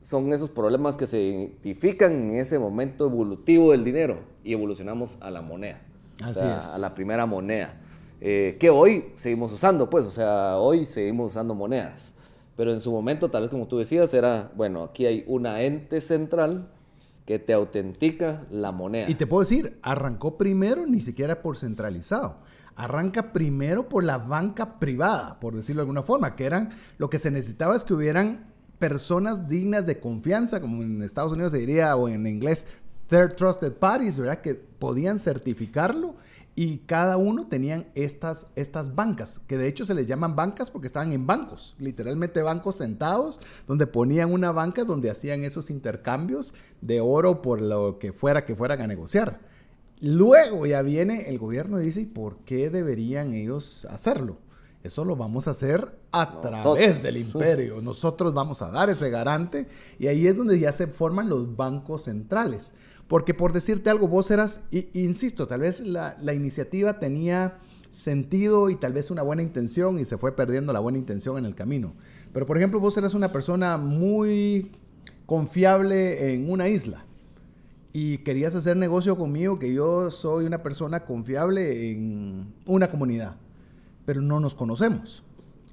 [0.00, 5.30] son esos problemas que se identifican en ese momento evolutivo del dinero y evolucionamos a
[5.30, 5.80] la moneda.
[6.22, 6.74] Así es.
[6.74, 7.80] A la primera moneda.
[8.20, 12.14] Eh, que hoy seguimos usando, pues, o sea, hoy seguimos usando monedas.
[12.56, 16.00] Pero en su momento, tal vez como tú decías, era, bueno, aquí hay una ente
[16.00, 16.68] central
[17.24, 19.08] que te autentica la moneda.
[19.08, 22.38] Y te puedo decir, arrancó primero ni siquiera por centralizado.
[22.76, 27.18] Arranca primero por la banca privada, por decirlo de alguna forma, que eran lo que
[27.18, 31.96] se necesitaba es que hubieran personas dignas de confianza, como en Estados Unidos se diría,
[31.96, 32.66] o en inglés,
[33.08, 34.40] third trusted parties, ¿verdad?
[34.40, 36.16] Que podían certificarlo
[36.56, 40.86] y cada uno tenían estas, estas bancas, que de hecho se les llaman bancas porque
[40.86, 47.00] estaban en bancos, literalmente bancos sentados, donde ponían una banca donde hacían esos intercambios de
[47.00, 49.40] oro por lo que fuera que fueran a negociar.
[50.00, 54.38] Luego ya viene el gobierno y dice, ¿y por qué deberían ellos hacerlo?
[54.84, 57.80] Eso lo vamos a hacer a través del imperio.
[57.80, 59.66] Nosotros vamos a dar ese garante
[59.98, 62.74] y ahí es donde ya se forman los bancos centrales.
[63.14, 68.74] Porque por decirte algo, vos eras, insisto, tal vez la, la, iniciativa tenía sentido y
[68.74, 71.92] tal vez una buena intención y se fue perdiendo la buena intención en el camino.
[72.32, 74.72] Pero por ejemplo, vos eras una persona muy
[75.26, 77.04] confiable en una isla
[77.92, 83.36] y querías hacer negocio conmigo, que yo soy una persona confiable en una comunidad
[84.06, 85.22] pero no nos conocemos.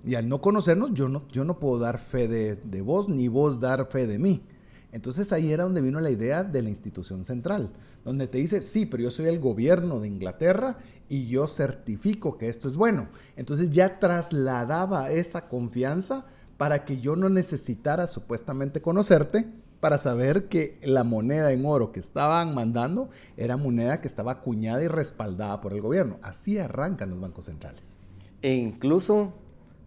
[0.06, 3.28] Y al no conocernos, yo no, yo no puedo dar fe de, de vos, ni
[3.30, 4.44] vos dar fe de mí.
[4.92, 7.72] Entonces ahí era donde vino la idea de la institución central,
[8.04, 12.50] donde te dice, sí, pero yo soy el gobierno de Inglaterra y yo certifico que
[12.50, 13.10] esto es bueno.
[13.36, 16.26] Entonces ya trasladaba esa confianza
[16.58, 19.48] para que yo no necesitara supuestamente conocerte
[19.82, 24.84] para saber que la moneda en oro que estaban mandando era moneda que estaba acuñada
[24.84, 26.20] y respaldada por el gobierno.
[26.22, 27.98] Así arrancan los bancos centrales.
[28.44, 29.34] E incluso,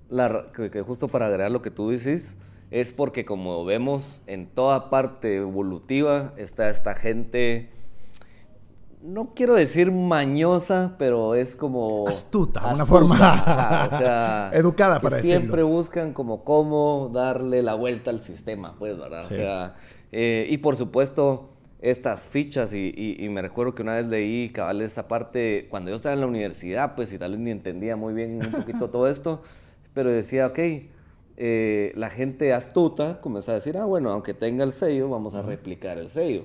[0.08, 2.36] la, que, justo para agregar lo que tú dices,
[2.74, 7.70] es porque como vemos en toda parte evolutiva está esta gente,
[9.00, 12.04] no quiero decir mañosa, pero es como...
[12.08, 13.14] Astuta, una forma
[13.92, 15.38] o sea, educada para decirlo.
[15.38, 19.24] Siempre buscan como cómo darle la vuelta al sistema, pues, ¿verdad?
[19.24, 19.76] O sea,
[20.10, 25.06] eh, y por supuesto estas fichas y, me recuerdo que una vez leí cabal esa
[25.06, 28.44] parte cuando yo estaba en la universidad, pues y tal vez ni entendía muy bien
[28.44, 29.42] un poquito todo esto,
[29.92, 30.58] pero decía, ok,
[31.36, 35.42] eh, la gente astuta comenzó a decir, ah, bueno, aunque tenga el sello, vamos a
[35.42, 36.42] replicar el sello.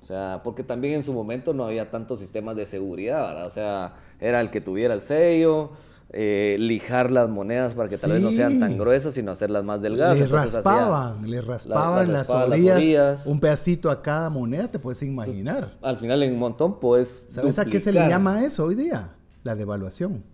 [0.00, 3.46] O sea, porque también en su momento no había tantos sistemas de seguridad, ¿verdad?
[3.46, 5.70] O sea, era el que tuviera el sello,
[6.10, 9.80] eh, lijar las monedas para que tal vez no sean tan gruesas, sino hacerlas más
[9.80, 10.18] delgadas.
[10.18, 15.78] Le raspaban, le raspaban las, orillas, un pedacito a cada moneda, te puedes imaginar.
[15.80, 19.12] al final en un montón pues ¿Sabes a qué se le llama eso hoy día?
[19.44, 20.24] La devaluación.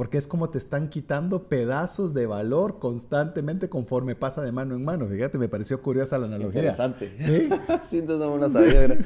[0.00, 4.82] Porque es como te están quitando pedazos de valor constantemente conforme pasa de mano en
[4.82, 5.06] mano.
[5.06, 6.60] Fíjate, me pareció curiosa la analogía.
[6.60, 7.12] Interesante.
[7.18, 7.50] Sí.
[7.90, 8.96] sí, entonces no me sabía.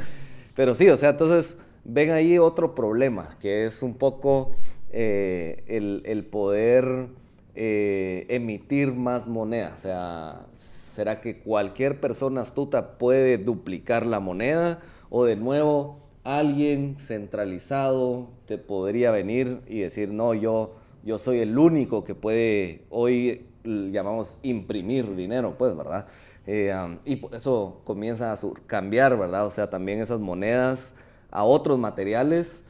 [0.54, 4.52] Pero sí, o sea, entonces ven ahí otro problema, que es un poco
[4.92, 7.09] eh, el, poder
[7.57, 9.72] eh, emitir más moneda.
[9.74, 14.78] O sea, ¿será que cualquier persona astuta puede duplicar la moneda?
[15.11, 21.57] O de nuevo, alguien centralizado te podría venir y decir, no, yo, yo soy el
[21.57, 26.07] único que puede hoy llamamos imprimir dinero, pues, ¿verdad?
[26.47, 28.37] Eh, y por eso comienza a
[28.67, 29.47] cambiar, ¿verdad?
[29.47, 30.95] O sea, también esas monedas
[31.31, 32.64] a otros materiales.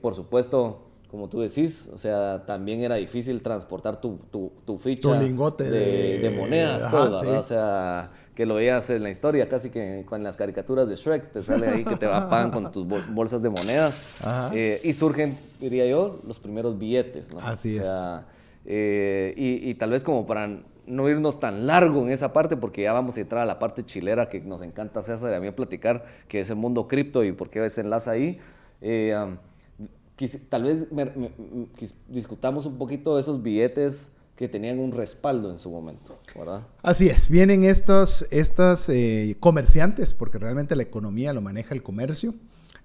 [0.00, 5.14] por supuesto, como tú decís, o sea, también era difícil transportar tu, tu, tu ficha
[5.20, 10.22] lingote de, monedas, pues, O sea, que lo veías en la historia, casi que con
[10.22, 14.02] las caricaturas de Shrek, te sale ahí que te pagan con tus bolsas de monedas.
[14.54, 17.40] Eh, y surgen, diría yo, los primeros billetes, ¿no?
[17.40, 18.26] Así o sea,
[18.64, 20.48] eh, y, y, tal vez como para
[20.86, 23.84] no irnos tan largo en esa parte, porque ya vamos a entrar a la parte
[23.84, 27.32] chilera que nos encanta César y a mí platicar, que es el mundo cripto y
[27.32, 28.40] por qué se enlaza ahí.
[28.80, 29.14] Eh,
[30.48, 30.86] tal vez
[32.08, 36.66] discutamos un poquito de esos billetes que tenían un respaldo en su momento, ¿verdad?
[36.82, 42.34] Así es, vienen estos, estas eh, comerciantes, porque realmente la economía lo maneja el comercio.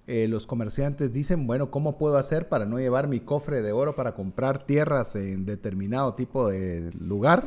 [0.06, 3.94] Eh, los comerciantes dicen, bueno, ¿cómo puedo hacer para no llevar mi cofre de oro
[3.94, 7.44] para comprar tierras en determinado tipo de lugar?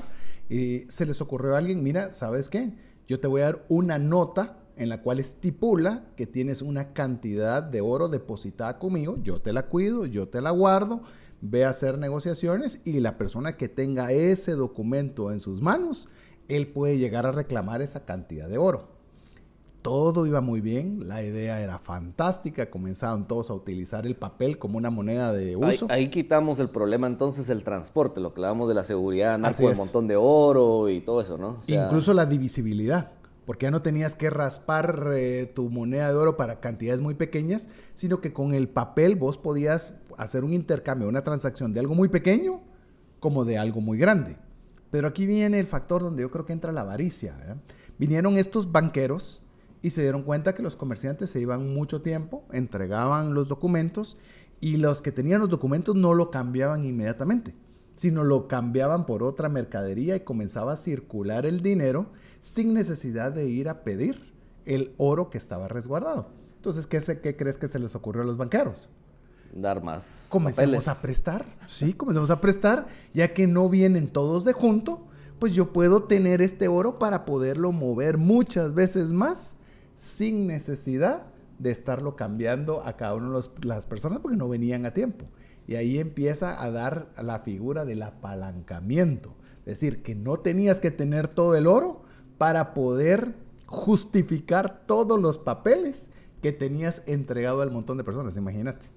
[0.48, 2.72] Y se les ocurrió a alguien, mira, ¿sabes qué?
[3.08, 7.64] Yo te voy a dar una nota en la cual estipula que tienes una cantidad
[7.64, 11.04] de oro depositada conmigo, yo te la cuido, yo te la guardo,
[11.42, 16.08] ve a hacer negociaciones y la persona que tenga ese documento en sus manos,
[16.48, 19.02] él puede llegar a reclamar esa cantidad de oro
[19.82, 24.78] todo iba muy bien, la idea era fantástica, comenzaron todos a utilizar el papel como
[24.78, 25.88] una moneda de uso.
[25.90, 29.66] Ahí, quitamos el problema entonces el transporte, lo que hablamos de la seguridad, andar con
[29.66, 31.60] el montón de oro y todo eso, ¿no?
[31.68, 33.12] Incluso la divisibilidad,
[33.52, 37.68] porque ya no tenías que raspar eh, tu moneda de oro para cantidades muy pequeñas,
[37.94, 42.08] sino que con el papel vos podías hacer un intercambio, una transacción de algo muy
[42.08, 42.62] pequeño
[43.20, 44.38] como de algo muy grande.
[44.90, 47.36] Pero aquí viene el factor donde yo creo que entra la avaricia.
[47.98, 49.44] Vinieron estos banqueros
[49.82, 54.16] y se dieron cuenta que los comerciantes se iban mucho tiempo, entregaban los documentos
[54.62, 57.54] y los que tenían los documentos no lo cambiaban inmediatamente,
[57.96, 63.48] sino lo cambiaban por otra mercadería y comenzaba a circular el dinero sin necesidad de
[63.48, 64.34] ir a pedir
[64.66, 66.30] el oro que estaba resguardado.
[66.58, 68.90] Entonces, ¿qué, qué crees que se les ocurrió a los banqueros?
[69.54, 70.28] Dar más.
[70.30, 75.08] Comencemos a prestar, sí, comencemos a prestar, ya que no vienen todos de junto,
[75.40, 79.58] pues yo puedo tener este oro para poderlo mover muchas veces más
[79.96, 81.24] sin necesidad
[81.60, 85.26] de estarlo cambiando a cada una de las personas porque no venían a tiempo.
[85.68, 89.36] Y ahí empieza a dar la figura del apalancamiento.
[89.60, 92.04] Es decir, que no tenías que tener todo el oro
[92.42, 93.36] para poder
[93.68, 96.10] justificar todos los papeles
[96.42, 98.88] que tenías entregado al montón de personas, imagínate.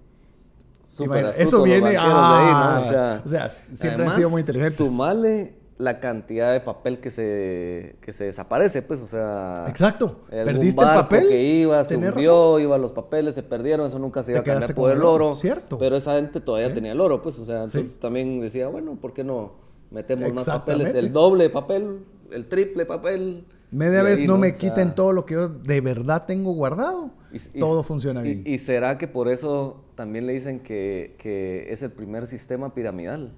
[1.37, 2.05] eso viene a...
[2.07, 4.77] Ah, o, sea, siempre han sido muy inteligentes.
[4.77, 9.67] Sumale la cantidad de papel que se, que se desaparece, pues, o sea...
[9.69, 11.29] Exacto, perdiste el papel.
[11.29, 14.75] que iba, se hundió, iba, los papeles se perdieron, eso nunca se iba a cambiar
[14.75, 15.35] por el oro.
[15.35, 15.77] Cierto.
[15.77, 19.13] Pero esa gente todavía tenía el oro, pues, o sea, entonces también decía, bueno, ¿por
[19.13, 19.53] qué no
[19.91, 20.95] metemos más papeles?
[20.95, 23.47] El doble papel, el triple papel.
[23.71, 27.11] Media vez no, me quiten todo lo que yo de verdad tengo guardado.
[27.59, 28.43] todo funciona bien.
[28.47, 33.33] Y, será que por eso también le dicen que, que es el primer sistema piramidal?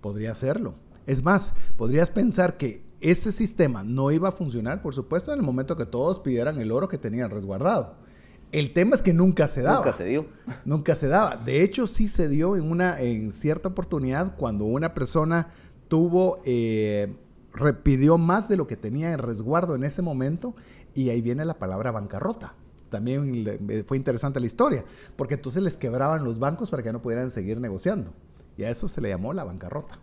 [0.00, 0.74] Podría serlo.
[1.06, 5.44] Es más, podrías pensar que ese sistema no iba a funcionar, por supuesto, en el
[5.44, 7.96] momento que todos pidieran el oro que tenían resguardado.
[8.50, 9.78] El tema es que nunca se daba.
[9.78, 10.26] Nunca se dio.
[10.64, 11.36] Nunca se daba.
[11.36, 15.48] De hecho, sí se dio en una, en cierta oportunidad cuando una persona
[15.88, 17.14] tuvo, eh,
[17.82, 20.54] pidió más de lo que tenía en resguardo en ese momento
[20.94, 22.54] y ahí viene la palabra bancarrota.
[22.90, 24.84] También fue interesante la historia,
[25.16, 28.12] porque entonces les quebraban los bancos para que no pudieran seguir negociando.
[28.56, 29.98] Y a eso se le llamó la bancarrota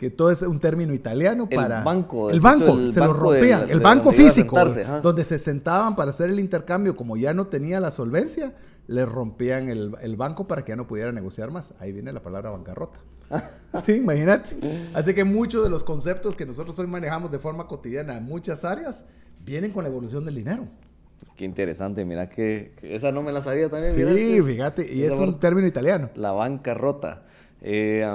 [0.00, 1.78] que todo es un término italiano para...
[1.78, 2.30] El banco.
[2.30, 3.68] El banco, se lo rompían.
[3.68, 4.56] el banco físico,
[5.02, 8.54] donde se sentaban para hacer el intercambio, como ya no tenía la solvencia,
[8.86, 11.74] le rompían el, banco para que ya no pudiera negociar más.
[11.80, 12.98] Ahí viene la palabra bancarrota.
[13.82, 14.56] sí, imagínate.
[14.94, 18.64] Así que muchos de los conceptos que nosotros hoy manejamos de forma cotidiana en muchas
[18.64, 19.06] áreas
[19.44, 20.66] vienen con la evolución del dinero.
[21.36, 23.92] Qué interesante, mira que, esa no me la sabía también.
[23.92, 26.10] Sí, fíjate, y es un término italiano.
[26.14, 27.22] La bancarrota.
[27.62, 28.06] Eh,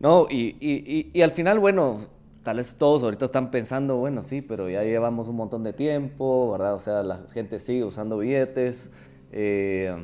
[0.00, 2.00] no, y, y, y, al final, bueno,
[2.42, 6.50] tal vez todos ahorita están pensando, bueno, sí, pero ya llevamos un montón de tiempo,
[6.52, 6.74] ¿verdad?
[6.74, 8.90] O sea, la gente sigue usando billetes.
[9.30, 9.94] Eh,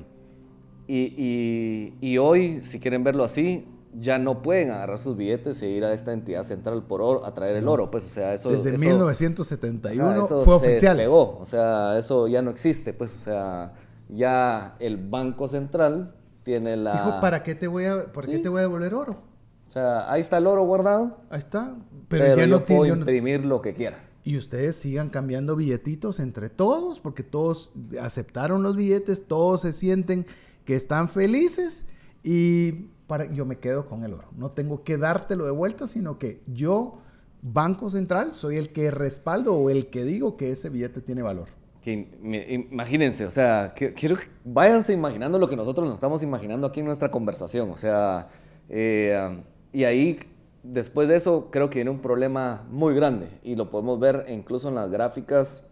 [0.87, 5.85] y, y, hoy, si quieren verlo así, ya no pueden agarrar sus billetes e ir
[5.85, 8.51] a esta entidad central por oro, a traer el oro, pues, o sea, eso...
[8.51, 11.01] Desde 1971 fue oficial.
[11.09, 13.75] O sea, eso ya no existe, pues, o sea,
[14.09, 16.93] ya el Banco Central tiene la...
[16.93, 19.29] Dijo, ¿para qué te voy a, ¿por qué te voy a devolver oro?
[19.69, 21.19] O sea, ahí está el oro guardado.
[21.29, 21.75] Ahí está.
[22.09, 23.99] Pero, ya yo no puedo imprimir lo que quiera.
[24.25, 30.27] Y ustedes sigan cambiando billetitos entre todos, porque todos aceptaron los billetes, todos se sienten
[30.65, 31.87] que están felices
[32.31, 32.73] y
[33.07, 34.29] para, yo me quedo con el oro.
[34.37, 36.99] No tengo que dártelo de vuelta, sino que yo,
[37.41, 41.49] Banco Central, soy el que respaldo o el que digo que ese billete tiene valor.
[41.81, 46.81] Que, imagínense, o sea, quiero que váyanse imaginando lo que nosotros nos estamos imaginando aquí
[46.81, 47.71] en nuestra conversación.
[47.71, 48.29] O sea,
[48.69, 50.21] eh, y ahí,
[50.63, 54.69] después de eso, creo que viene un problema muy grande y lo podemos ver incluso
[54.69, 55.65] en las gráficas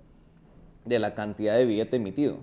[0.86, 2.38] de la cantidad de billete emitido.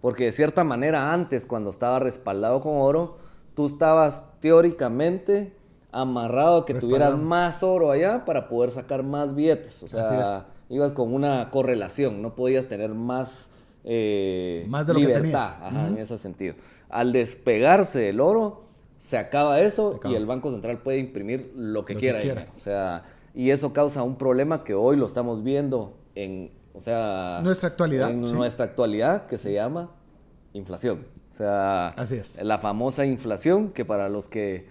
[0.00, 3.22] Porque de cierta manera antes, cuando estaba respaldado con oro,
[3.54, 5.52] tú estabas teóricamente
[5.92, 9.82] amarrado a que tuvieras más oro allá para poder sacar más billetes.
[9.82, 13.52] O sea, ibas con una correlación, no podías tener más,
[13.84, 15.54] eh, más de libertad
[15.88, 16.54] en ese sentido.
[16.88, 18.64] Al despegarse el oro,
[18.98, 22.48] se acaba eso y el Banco Central puede imprimir lo que quiera.
[22.56, 27.40] O sea, y eso causa un problema que hoy lo estamos viendo en, o sea,
[27.42, 29.90] nuestra actualidad, en nuestra actualidad que se llama
[30.52, 31.06] inflación.
[31.34, 32.40] O sea, Así es.
[32.40, 34.66] la famosa inflación que para los que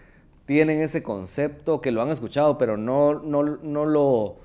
[0.45, 4.37] tienen ese concepto, que lo han escuchado, pero no, no, no, lo,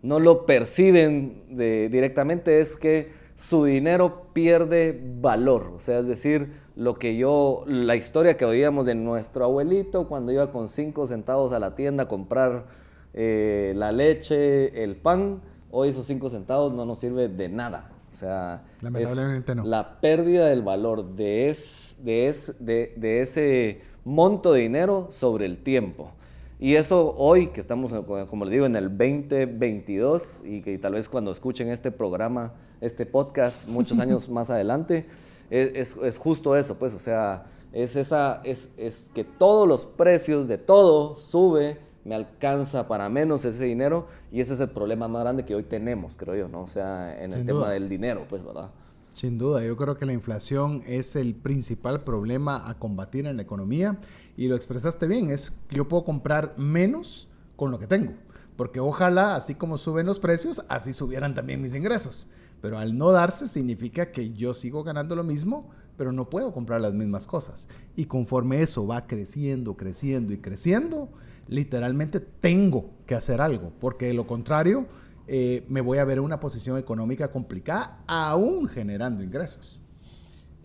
[0.00, 5.74] no lo perciben de, directamente, es que su dinero pierde valor.
[5.76, 10.32] O sea, es decir, lo que yo, la historia que oíamos de nuestro abuelito cuando
[10.32, 12.64] iba con cinco centavos a la tienda a comprar
[13.12, 17.90] eh, la leche, el pan, hoy esos cinco centavos no nos sirve de nada.
[18.12, 19.64] O sea, Lamentablemente no.
[19.64, 25.44] la pérdida del valor de, es, de, es, de, de, ese monto de dinero sobre
[25.44, 26.12] el tiempo.
[26.58, 27.92] Y eso hoy, que estamos,
[28.28, 33.04] como les digo, en el 2022 y que tal vez cuando escuchen este programa, este
[33.04, 35.06] podcast, muchos años más adelante,
[35.50, 40.48] es, es, justo eso, pues, o sea, es, esa, es, es que todos los precios
[40.48, 45.22] de todo sube me alcanza para menos ese dinero y ese es el problema más
[45.22, 46.62] grande que hoy tenemos, creo yo, ¿no?
[46.62, 48.70] O sea, en el tema del dinero, pues, ¿verdad?
[49.12, 53.42] Sin duda, yo creo que la inflación es el principal problema a combatir en la
[53.42, 53.98] economía
[54.36, 58.12] y lo expresaste bien, es que yo puedo comprar menos con lo que tengo,
[58.56, 62.28] porque ojalá, así como suben los precios, así subieran también mis ingresos,
[62.60, 66.80] pero al no darse significa que yo sigo ganando lo mismo, pero no puedo comprar
[66.80, 67.68] las mismas cosas.
[67.96, 71.08] Y conforme eso va creciendo, creciendo y creciendo,
[71.48, 74.86] literalmente tengo que hacer algo, porque de lo contrario
[75.28, 79.80] eh, me voy a ver en una posición económica complicada, aún generando ingresos.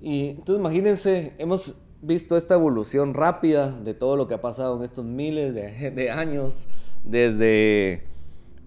[0.02, 4.84] Y entonces imagínense, hemos visto esta evolución rápida de todo lo que ha pasado en
[4.84, 6.68] estos miles de, años,
[7.04, 8.04] desde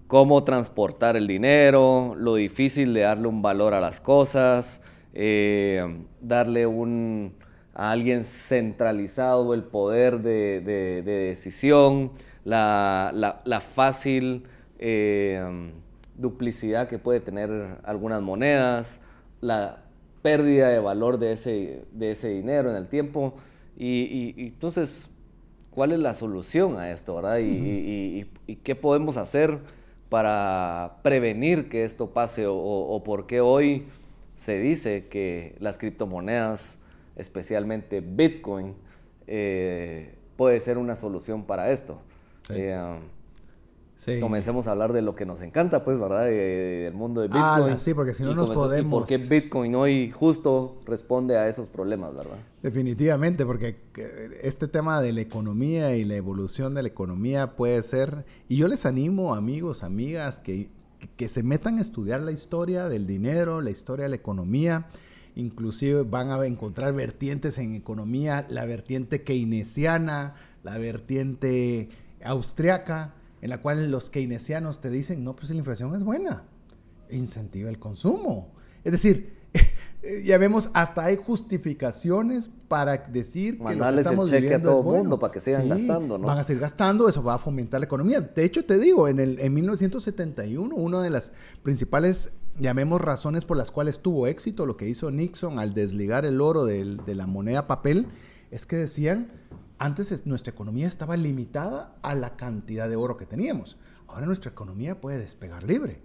[0.07, 4.81] cómo transportar el dinero, lo difícil de darle un valor a las cosas,
[5.13, 7.33] eh, darle un,
[7.75, 10.61] a alguien centralizado el poder de,
[11.03, 12.11] decisión,
[12.45, 14.45] la, fácil
[14.79, 15.71] eh,
[16.17, 19.01] duplicidad que puede tener algunas monedas,
[19.41, 19.83] la
[20.21, 23.35] pérdida de valor de ese, de ese dinero en el tiempo.
[23.77, 25.09] Y, entonces,
[25.69, 27.39] ¿cuál es la solución a esto, verdad?
[27.41, 28.25] Y,
[28.63, 29.59] qué podemos hacer
[30.07, 32.47] para prevenir que esto pase?
[32.47, 33.85] O, o por qué hoy
[34.35, 36.79] se dice que las criptomonedas
[37.15, 38.75] especialmente Bitcoin,
[39.27, 41.99] eh, puede ser una solución para esto.
[42.49, 46.25] Eh, um, comencemos a hablar de lo que nos encanta, pues, ¿verdad?
[46.25, 47.73] del mundo de Bitcoin.
[47.73, 48.91] Ah, sí, porque si no nos podemos...
[48.91, 52.37] Y por qué Bitcoin hoy justo responde a esos problemas, ¿verdad?
[52.61, 53.77] Definitivamente, porque
[54.43, 58.25] este tema de la economía y la evolución de la economía puede ser...
[58.47, 60.69] Y yo les animo, amigos, amigas, que,
[61.15, 64.87] que se metan a estudiar la historia del dinero, la historia de la economía
[65.35, 71.89] inclusive van a encontrar vertientes en economía, la vertiente keynesiana, la vertiente
[72.23, 76.43] austriaca, en la cual los keynesianos te dicen, no, pues la inflación es buena,
[77.09, 78.53] incentiva el consumo.
[78.83, 79.35] Es decir,
[80.23, 84.79] ya vemos, hasta hay justificaciones para decir que lo que estamos el cheque a todo
[84.79, 86.27] el mundo para que sigan gastando, ¿no?
[86.27, 88.21] Van a seguir gastando, eso va a fomentar la economía.
[88.21, 93.57] De hecho, te digo, en, el, en 1971, una de las principales llamemos razones por
[93.57, 97.67] las cuales tuvo éxito lo que hizo Nixon al desligar el oro de, la moneda
[97.67, 98.07] papel,
[98.51, 99.31] es que decían,
[99.77, 103.77] antes nuestra economía estaba limitada a la cantidad de oro que teníamos.
[104.07, 105.99] Ahora nuestra economía puede despegar libre,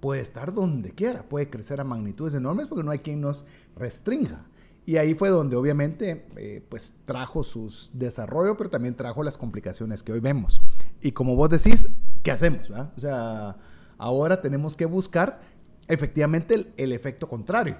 [0.00, 3.44] puede estar donde quiera, puede crecer a magnitudes enormes porque no hay quien nos
[3.76, 4.46] restrinja.
[4.86, 10.02] Y ahí fue donde obviamente eh, pues trajo sus desarrollo, pero también trajo las complicaciones
[10.02, 10.60] que hoy vemos.
[11.00, 11.88] Y como vos decís,
[12.22, 12.68] ¿qué hacemos?
[12.68, 13.56] O sea,
[13.96, 15.40] ahora tenemos que buscar
[15.88, 17.76] efectivamente el, efecto contrario.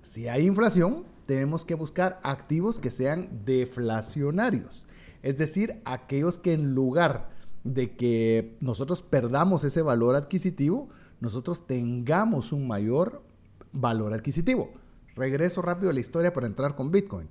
[0.00, 4.86] Si hay inflación, tenemos que buscar activos que sean deflacionarios.
[5.22, 7.30] Es decir, aquellos que en lugar
[7.64, 10.88] de que nosotros perdamos ese valor adquisitivo,
[11.20, 13.22] nosotros tengamos un mayor
[13.72, 14.72] valor adquisitivo.
[15.14, 17.28] Regreso rápido a la historia para entrar con Bitcoin.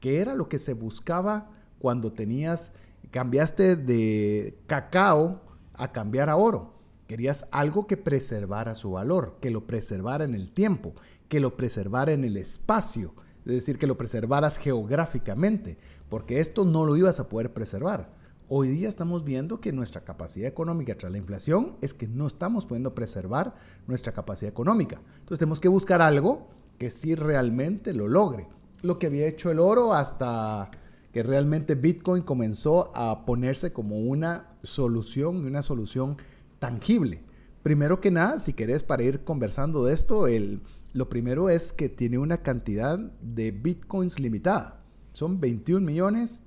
[0.00, 2.72] ¿Qué era lo que se buscaba cuando tenías,
[3.10, 5.40] cambiaste de cacao
[5.72, 6.73] a cambiar a oro?
[7.06, 10.94] Querías algo que preservara su valor, que lo preservara en el tiempo,
[11.28, 13.14] que lo preservara en el espacio,
[13.44, 15.76] es decir, que lo preservaras geográficamente,
[16.08, 18.10] porque esto no lo ibas a poder preservar.
[18.48, 22.66] Hoy día estamos viendo que nuestra capacidad económica tras la inflación es que no estamos
[22.66, 23.54] pudiendo preservar
[23.86, 25.00] nuestra capacidad económica.
[25.20, 28.46] Entonces tenemos que buscar algo que sí realmente lo logre.
[28.82, 30.70] Lo que había hecho el oro hasta
[31.12, 36.18] que realmente Bitcoin comenzó a ponerse como una solución, una solución
[36.64, 37.22] tangible.
[37.62, 40.62] Primero que nada, si querés para ir conversando de esto, el,
[40.94, 44.82] lo primero es que tiene una cantidad de bitcoins limitada.
[45.12, 46.42] Son 21 millones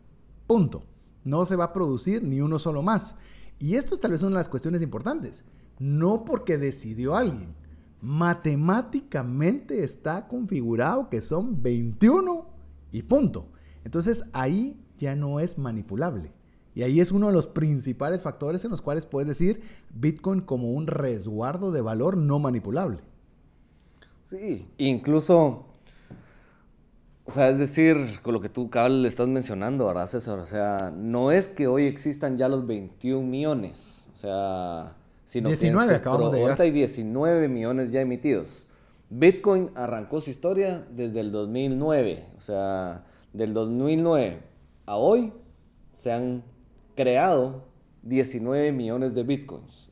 [0.48, 0.86] Punto.
[1.26, 3.16] No se va a producir ni uno solo más.
[3.60, 5.44] Y esto es tal vez una de las cuestiones importantes.
[5.78, 7.54] No porque decidió alguien.
[8.02, 12.50] Matemáticamente está configurado que son 21
[12.94, 13.50] y punto.
[13.84, 16.32] Entonces ahí ya no es manipulable.
[16.78, 19.64] Y ahí es uno de los principales factores en los cuales puedes decir
[19.96, 23.00] Bitcoin como un resguardo de valor no manipulable.
[24.24, 25.66] Sí, incluso,
[27.26, 30.38] o sea, es decir, con lo que tú, cabal, le estás mencionando, ¿verdad, César?
[30.38, 35.90] O sea, no es que hoy existan ya los 21 millones, o sea, sino 19
[35.90, 38.68] que acabamos de ahorita hay 19 millones ya emitidos.
[39.10, 43.04] Bitcoin arrancó su historia desde el 2009, o sea,
[43.34, 44.44] del 2009
[44.86, 45.34] a hoy
[45.92, 46.44] se han
[46.98, 47.64] creado
[48.02, 49.90] 19 millones de bitcoins.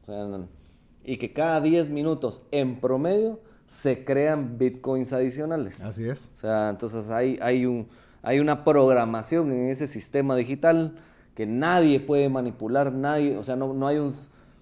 [1.05, 5.81] y que cada 10 minutos en promedio se crean bitcoins adicionales.
[5.81, 6.29] Así es.
[6.35, 7.87] O sea, entonces hay, hay, un,
[8.21, 10.95] hay una programación en ese sistema digital
[11.35, 14.11] que nadie puede manipular, nadie, o sea, no, no hay un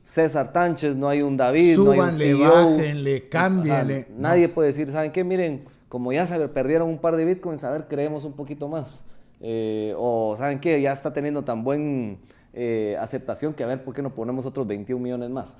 [0.04, 2.76] César Tánchez, no hay un David, no hay un CEO.
[2.76, 4.08] bájenle, cámbienle.
[4.18, 5.24] nadie puede decir, ¿saben qué?
[5.24, 9.06] Miren, como ya se perdieron un par de bitcoins, a ver, creemos un poquito más.
[9.46, 10.82] Eh, o, ¿saben qué?
[10.82, 12.18] Ya está teniendo tan buen
[12.54, 15.58] eh, aceptación que a ver, ¿por qué no ponemos otros 21 millones más?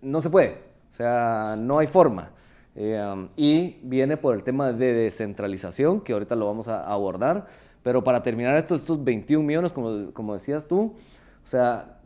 [0.00, 0.58] No se puede.
[0.92, 2.30] O sea, no hay forma.
[2.76, 7.48] Eh, um, y viene por el tema de descentralización, que ahorita lo vamos a abordar.
[7.82, 10.94] Pero para terminar esto, estos 21 millones, como, como decías tú,
[11.42, 11.98] o sea,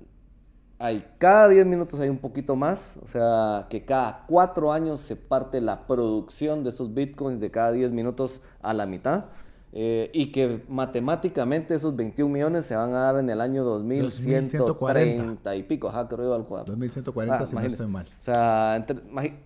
[0.79, 5.17] hay cada 10 minutos hay un poquito más, o sea, que cada 4 años se
[5.17, 9.27] parte la producción de esos bitcoins de cada 10 minutos a la mitad.
[9.71, 15.57] Eh, y que matemáticamente esos 21 millones se van a dar en el año 2130
[15.57, 16.73] y pico, ajá, creo yo al cuadro.
[16.73, 18.07] 2140, ah, si no estoy mal.
[18.07, 18.87] O sea,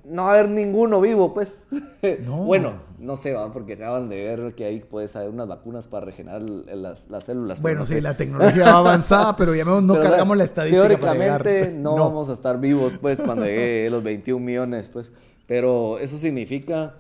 [0.04, 1.66] no va a haber ninguno vivo, pues.
[2.22, 2.44] No.
[2.44, 3.52] bueno, no sé, ¿va?
[3.52, 7.62] porque acaban de ver que ahí puedes haber unas vacunas para regenerar las, las células.
[7.62, 12.04] Bueno, sí, la tecnología va avanzada, pero ya no cargamos la estadística Teóricamente no, no
[12.06, 15.12] vamos a estar vivos, pues, cuando llegue los 21 millones, pues.
[15.46, 16.94] Pero eso significa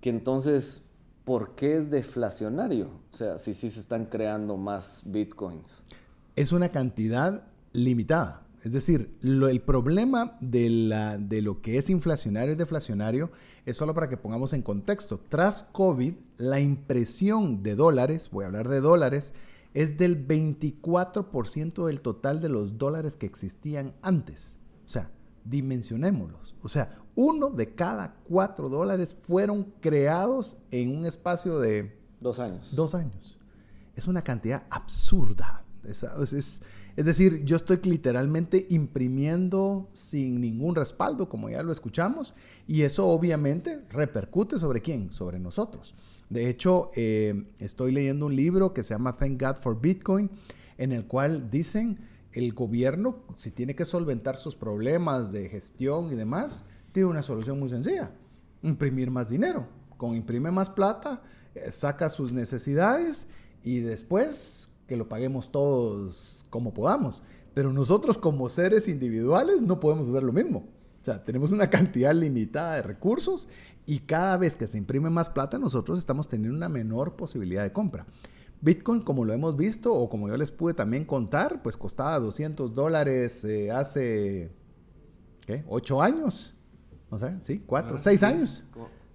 [0.00, 0.87] que entonces
[1.28, 2.88] ¿por qué es deflacionario?
[3.12, 5.82] O sea, si sí se están creando más bitcoins.
[6.36, 8.46] Es una cantidad limitada.
[8.64, 13.30] Es decir, el problema de, la, de lo que es inflacionario y deflacionario
[13.66, 15.20] es solo para que pongamos en contexto.
[15.28, 19.34] Tras COVID, la impresión de dólares, voy a hablar de dólares,
[19.74, 24.58] es del 24% del total de los dólares que existían antes.
[24.86, 25.10] O sea,
[25.48, 26.54] dimensionémoslos.
[26.62, 31.96] O sea, uno de cada cuatro dólares fueron creados en un espacio de...
[32.20, 32.74] Dos años.
[32.74, 33.38] Dos años.
[33.96, 35.64] Es una cantidad absurda.
[35.84, 42.34] Es, es, decir, yo estoy literalmente imprimiendo sin ningún respaldo, como ya lo escuchamos,
[42.66, 45.94] y eso obviamente repercute sobre quién, sobre nosotros.
[46.28, 50.30] De hecho, eh, estoy leyendo un libro que se llama Thank God for Bitcoin,
[50.76, 51.98] en el cual dicen
[52.32, 57.58] el gobierno, si tiene que solventar sus problemas de gestión y demás, tiene una solución
[57.58, 58.12] muy sencilla,
[58.62, 59.66] imprimir más dinero.
[59.96, 61.22] Con imprime más plata,
[61.54, 63.28] eh, saca sus necesidades
[63.62, 67.22] y después que lo paguemos todos como podamos.
[67.54, 70.66] Pero nosotros como seres individuales no podemos hacer lo mismo.
[71.00, 73.48] O sea, tenemos una cantidad limitada de recursos
[73.86, 77.72] y cada vez que se imprime más plata, nosotros estamos teniendo una menor posibilidad de
[77.72, 78.06] compra.
[78.60, 82.74] Bitcoin, como lo hemos visto, o como yo les pude también contar, pues costaba 200
[82.74, 84.50] dólares eh, hace,
[85.46, 85.64] ¿qué?
[85.66, 86.56] ¿8 años?
[87.10, 87.64] No sé, ¿sí?
[87.66, 87.98] ¿4?
[87.98, 88.24] ¿6 sí.
[88.24, 88.64] años?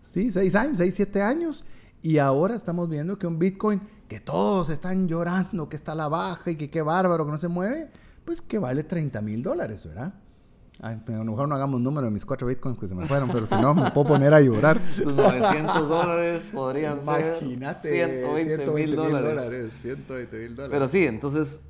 [0.02, 1.66] Sí, 6 años, 6, 7 años.
[2.02, 6.08] Y ahora estamos viendo que un Bitcoin que todos están llorando, que está a la
[6.08, 7.90] baja y que qué bárbaro, que no se mueve,
[8.26, 10.14] pues que vale 30 mil dólares, ¿verdad?
[10.86, 13.30] Ay, a lo mejor no hagamos número de mis cuatro bitcoins que se me fueron,
[13.30, 14.82] pero si no, me puedo poner a llorar.
[15.02, 19.80] Tus 900 dólares podrían Imagínate, ser 120 mil dólares.
[19.82, 20.72] 120 mil dólares.
[20.74, 21.62] Pero sí, entonces,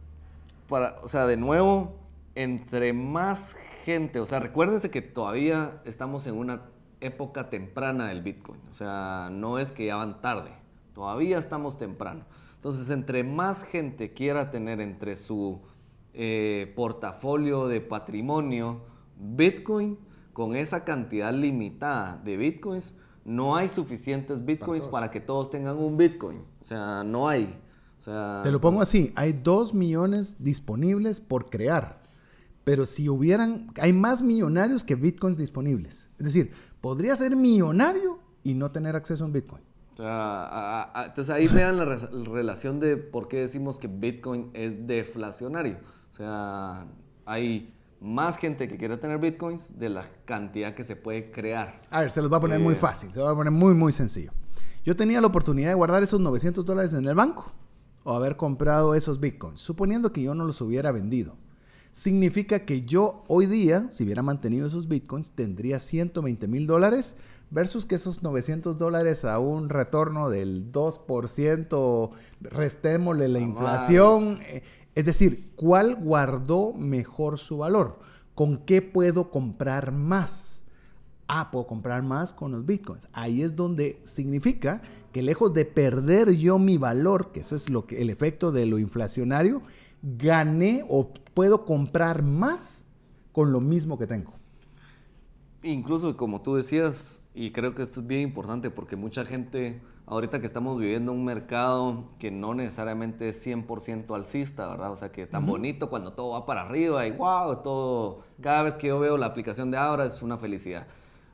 [0.67, 1.95] para, o sea, de nuevo,
[2.33, 3.55] entre más
[3.85, 6.63] gente, o sea, recuérdense que todavía estamos en una
[6.99, 8.61] época temprana del Bitcoin.
[8.71, 10.49] O sea, no es que ya van tarde,
[10.95, 12.25] todavía estamos temprano.
[12.55, 15.61] Entonces, entre más gente quiera tener entre su
[16.15, 18.91] eh, portafolio de patrimonio,
[19.23, 19.97] Bitcoin,
[20.33, 22.95] con esa cantidad limitada de Bitcoins,
[23.25, 26.39] no hay suficientes Bitcoins para, que todos tengan un Bitcoin.
[26.61, 27.59] O sea, no hay.
[28.03, 32.03] Te lo pongo así, hay dos millones disponibles por crear.
[32.65, 36.09] Pero si hubieran, hay más millonarios que Bitcoins disponibles.
[36.17, 36.51] Es decir,
[36.81, 39.63] podría ser millonario y no tener acceso a un Bitcoin.
[39.93, 45.77] O sea, entonces ahí vean la, relación de por qué decimos que Bitcoin es deflacionario.
[46.11, 46.87] O sea,
[47.25, 51.81] hay más gente que quiere tener bitcoins de la cantidad que se puede crear.
[51.89, 53.51] A ver, se los va a poner muy eh, fácil, se los va a poner
[53.51, 54.33] muy, muy sencillo.
[54.83, 57.51] Yo tenía la oportunidad de guardar esos 900 dólares en el banco.
[58.05, 61.37] o haber comprado esos bitcoins, suponiendo que yo no los hubiera vendido,
[61.91, 67.15] significa que yo hoy día, si hubiera mantenido esos bitcoins, tendría 120 mil dólares
[67.51, 72.09] versus que esos 900 dólares a un retorno del 2%,
[72.41, 74.39] restémosle la inflación.
[74.41, 74.63] Eh,
[74.95, 77.99] es decir, ¿cuál guardó mejor su valor?
[78.35, 80.63] ¿Con qué puedo comprar más?
[81.27, 83.07] Ah, puedo comprar más con los bitcoins.
[83.13, 84.81] Ahí es donde significa
[85.11, 88.65] que lejos de perder yo mi valor, que ese es lo que el efecto de
[88.65, 89.61] lo inflacionario,
[90.01, 92.85] gané o puedo comprar más
[93.31, 94.33] con lo mismo que tengo.
[95.63, 100.39] Incluso como tú decías, y creo que esto es bien importante porque mucha gente, ahorita
[100.39, 104.91] que estamos viviendo un mercado que no necesariamente es 100% alcista, ¿verdad?
[104.91, 108.75] O sea, que tan bonito cuando todo va para arriba y wow, todo, cada vez
[108.75, 110.87] que yo veo la aplicación de ahora es una felicidad.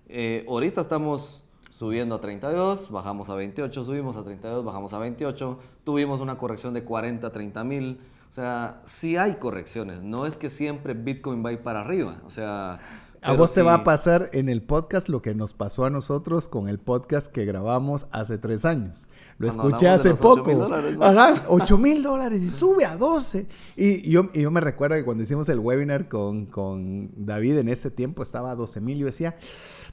[0.08, 5.60] Eh, ahorita estamos subiendo a 32, bajamos a 28, subimos a 32, bajamos a 28,
[5.84, 8.00] tuvimos una corrección de 40, 30 mil.
[8.30, 12.18] O sea, sí hay correcciones, no es que siempre Bitcoin va a ir para arriba.
[12.26, 12.80] O sea,
[13.22, 16.48] a vos te va a pasar en el podcast lo que nos pasó a nosotros
[16.48, 19.10] con el podcast que grabamos hace tres años.
[19.38, 20.70] Lo escuché hace poco.
[21.02, 23.48] Ajá, 8 mil dólares y sube a 12.
[23.76, 27.92] Y yo, yo me recuerdo que cuando hicimos el webinar con, con David en ese
[27.92, 28.98] tiempo estaba a 12 mil.
[28.98, 29.36] Yo decía,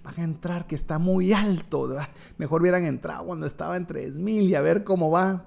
[0.05, 1.97] van a entrar que está muy alto.
[2.39, 5.47] Mejor hubieran entrado cuando estaba en 3 mil y a ver cómo va.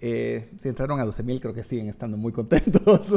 [0.00, 3.12] Eh, si entraron a 12 mil, creo que siguen estando muy contentos.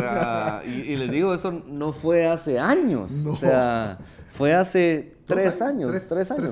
[0.65, 3.25] y, les digo, eso no fue hace años.
[3.25, 3.97] O sea,
[4.31, 6.51] fue hace tres años, tres, años.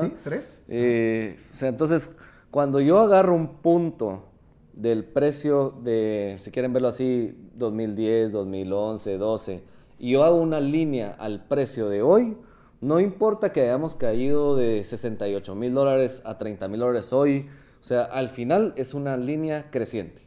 [0.00, 0.62] Sí, tres.
[0.68, 2.12] Eh, o sea, entonces,
[2.50, 4.28] cuando yo agarro un punto
[4.72, 9.64] del precio de, si quieren verlo así, 2010, 2011, 12,
[9.98, 12.36] y yo hago una línea al precio de hoy,
[12.80, 17.48] no importa que hayamos caído de 68 mil dólares a 30 mil dólares hoy,
[17.84, 20.22] o sea, al final es una línea creciente.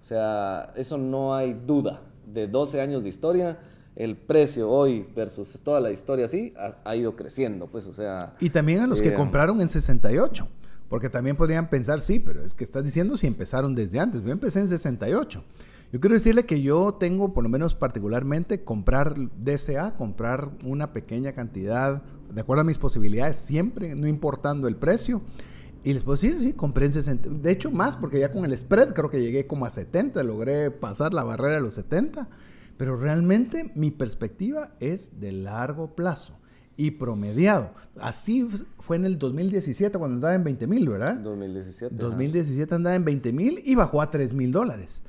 [0.00, 2.02] O sea, eso no hay duda.
[2.24, 3.58] De 12 años de historia,
[3.96, 6.54] el precio hoy versus toda la historia así
[6.84, 8.36] ha, ido creciendo, pues, o sea...
[8.38, 10.46] Y también a los que eh, compraron en 68,
[10.88, 14.22] porque también podrían pensar, sí, pero es que estás diciendo si empezaron desde antes.
[14.22, 15.42] Yo empecé en 68.
[15.92, 21.32] Yo quiero decirle que yo tengo, por lo menos particularmente, comprar DCA, comprar una pequeña
[21.32, 25.22] cantidad, de acuerdo a mis posibilidades, siempre, no importando el precio.
[25.82, 27.30] Y les puedo decir, sí, compré en 60.
[27.30, 30.70] De hecho, más, porque ya con el spread creo que llegué como a 70, logré
[30.70, 32.28] pasar la barrera de los 70.
[32.76, 36.38] Pero realmente mi perspectiva es de largo plazo
[36.76, 37.72] y promediado.
[38.00, 41.16] Así fue en el 2017 cuando andaba en 20 mil, ¿verdad?
[41.18, 41.94] 2017.
[41.94, 45.02] 2017 andaba en 20 mil y bajó a 3 mil dólares.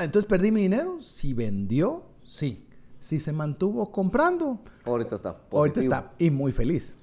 [0.00, 1.02] Entonces perdí mi dinero.
[1.02, 2.66] Si vendió, sí.
[3.00, 4.60] Si se mantuvo comprando.
[4.84, 5.36] Ahorita está.
[5.52, 6.12] Ahorita está.
[6.18, 6.96] Y muy feliz.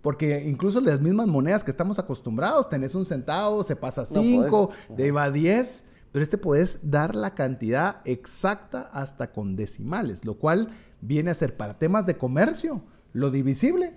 [0.00, 4.70] Porque incluso las mismas monedas que estamos acostumbrados, tenés un centavo, se pasa a cinco,
[4.96, 10.34] de va a diez, pero este puedes dar la cantidad exacta hasta con decimales, lo
[10.38, 10.68] cual
[11.00, 12.80] viene a ser para temas de comercio
[13.12, 13.94] lo divisible,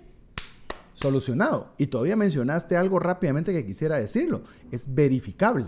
[0.94, 1.72] solucionado.
[1.78, 4.42] Y todavía mencionaste algo rápidamente que quisiera decirlo.
[4.70, 5.66] Es verificable.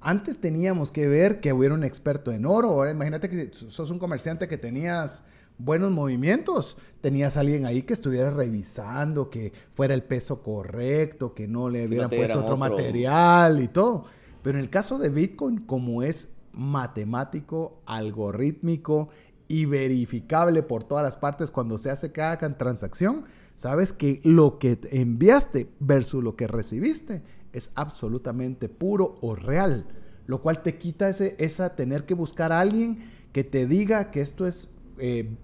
[0.00, 2.88] Antes teníamos que ver que hubiera un experto en oro.
[2.88, 5.22] imagínate que sos un comerciante que tenías
[5.58, 11.68] buenos movimientos, tenías alguien ahí que estuviera revisando, que fuera el peso correcto, que no
[11.68, 14.06] le hubieran puesto otro, material y todo.
[14.42, 19.10] Pero en el caso de Bitcoin, como es matemático, algorítmico
[19.52, 24.78] y verificable por todas las partes cuando se hace cada transacción, sabes que lo que
[24.90, 27.22] enviaste versus lo que recibiste
[27.52, 29.86] es absolutamente puro o real,
[30.26, 34.22] lo cual te quita ese, esa tener que buscar a alguien que te diga que
[34.22, 35.36] esto es eh,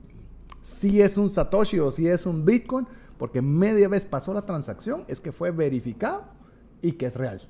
[0.62, 2.86] si es un Satoshi o si es un Bitcoin,
[3.18, 6.24] porque media vez pasó la transacción, es que fue verificado
[6.80, 7.46] y que es real.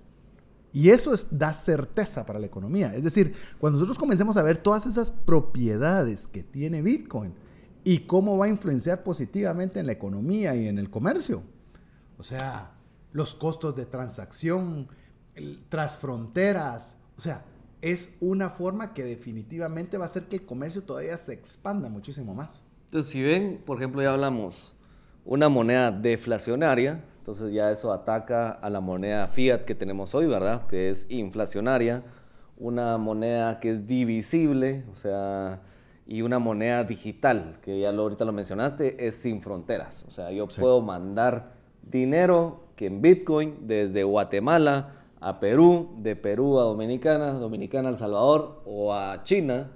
[0.73, 2.95] Y eso es, da certeza para la economía.
[2.95, 7.33] Es decir, cuando nosotros comencemos a ver todas esas propiedades que tiene Bitcoin
[7.85, 11.43] y cómo va a influenciar positivamente en la economía y en el comercio,
[12.19, 12.73] o sea,
[13.13, 14.89] los costos de transacción,
[15.69, 17.45] tras fronteras, o sea,
[17.81, 22.35] es una forma que definitivamente va a hacer que el comercio todavía se expanda muchísimo
[22.35, 22.61] más.
[22.87, 24.77] Entonces, si ven, por ejemplo, ya hablamos
[25.25, 30.67] una moneda deflacionaria, entonces ya eso ataca a la moneda fiat que tenemos hoy, ¿verdad?
[30.67, 32.03] Que es inflacionaria,
[32.57, 35.61] una moneda que es divisible, o sea,
[36.07, 40.07] y una moneda digital, que ya lo, ahorita lo mencionaste, es sin fronteras.
[40.09, 41.53] O sea, yo puedo mandar
[41.83, 47.99] dinero que en Bitcoin desde Guatemala a Perú, de Perú a Dominicana, Dominicana a El
[47.99, 49.73] Salvador o a China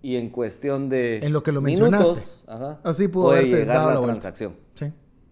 [0.00, 2.46] y en cuestión de en lo que lo minutos,
[2.82, 4.56] así pudo puede llegar la, transacción.
[4.72, 4.90] Sí.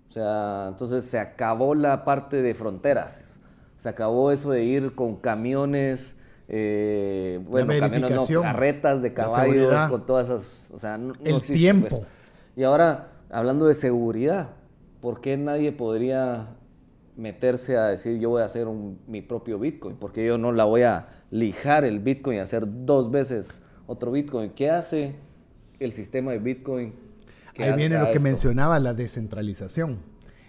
[0.09, 3.39] O sea, entonces se acabó la parte de fronteras.
[3.77, 6.17] Se acabó eso de ir con camiones,
[6.49, 11.43] eh, bueno, camiones no, carretas de caballos, con todas esas, o sea, no, el pues.
[11.43, 12.07] tiempo.
[12.57, 14.49] Y ahora, hablando de seguridad,
[15.01, 16.49] ¿por qué nadie podría
[17.17, 18.67] meterse a decir yo voy a hacer
[19.07, 19.97] mi propio Bitcoin?
[19.97, 24.51] Porque yo no la voy a lijar el Bitcoin y hacer dos veces otro Bitcoin.
[24.51, 25.17] ¿Qué hace
[25.79, 26.95] el sistema de Bitcoin?
[27.59, 29.99] Ahí viene lo que mencionaba, la descentralización,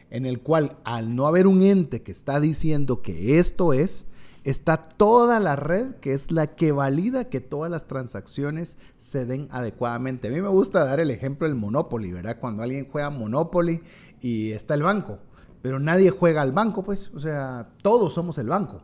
[0.09, 4.05] en el cual al no haber un ente que está diciendo que esto es,
[4.43, 9.47] está toda la red que es la que valida que todas las transacciones se den
[9.51, 10.27] adecuadamente.
[10.27, 12.37] A mí me gusta dar el ejemplo del Monopoly, ¿verdad?
[12.39, 13.81] Cuando alguien juega Monopoly
[14.21, 15.19] y está el banco,
[15.61, 18.81] pero nadie juega al banco, pues, o sea, todos somos el banco.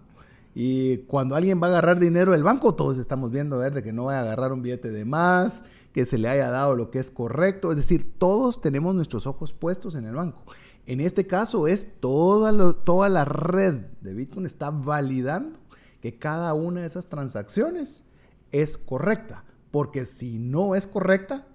[0.54, 3.92] Y cuando alguien va a agarrar dinero del banco, todos estamos viendo ver de que
[3.92, 5.66] no vaya a agarrar un billete de más,
[5.96, 7.72] que se le haya dado lo que es correcto.
[7.72, 10.44] Es decir, todos tenemos nuestros ojos puestos en el banco.
[10.86, 15.58] En este caso es toda, toda la red de Bitcoin está validando
[16.02, 18.04] que cada una de esas transacciones
[18.52, 19.46] es correcta.
[19.72, 21.48] Porque si no es correcta,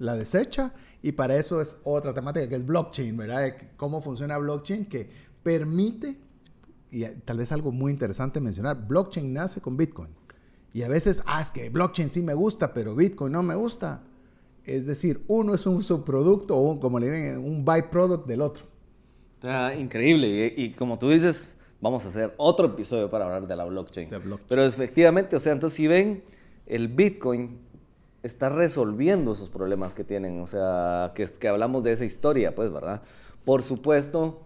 [0.00, 0.72] la desecha.
[1.00, 3.54] Y para eso es otra temática que es blockchain, ¿verdad?
[3.76, 5.08] Cómo funciona blockchain que
[5.44, 6.18] permite
[6.90, 10.10] y tal vez algo muy interesante mencionar, blockchain nace con Bitcoin.
[10.74, 14.02] Y a veces, ah, es que blockchain sí me gusta, pero Bitcoin no me gusta.
[14.64, 18.64] Es decir, uno es un subproducto o, como le digan, un byproduct del otro.
[19.36, 20.52] Está increíble.
[20.56, 24.10] Y, como tú dices, vamos a hacer otro episodio para hablar de la blockchain.
[24.48, 26.24] Pero efectivamente, o sea, entonces si ven,
[26.66, 27.60] el Bitcoin
[28.24, 30.40] está resolviendo esos problemas que tienen.
[30.40, 33.00] O sea, que, que hablamos de esa historia, pues, ¿verdad?
[33.44, 34.44] Por supuesto,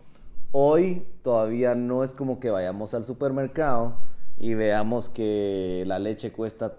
[0.50, 3.98] Hoy todavía no es como que vayamos al supermercado
[4.38, 6.74] y veamos que la leche cuesta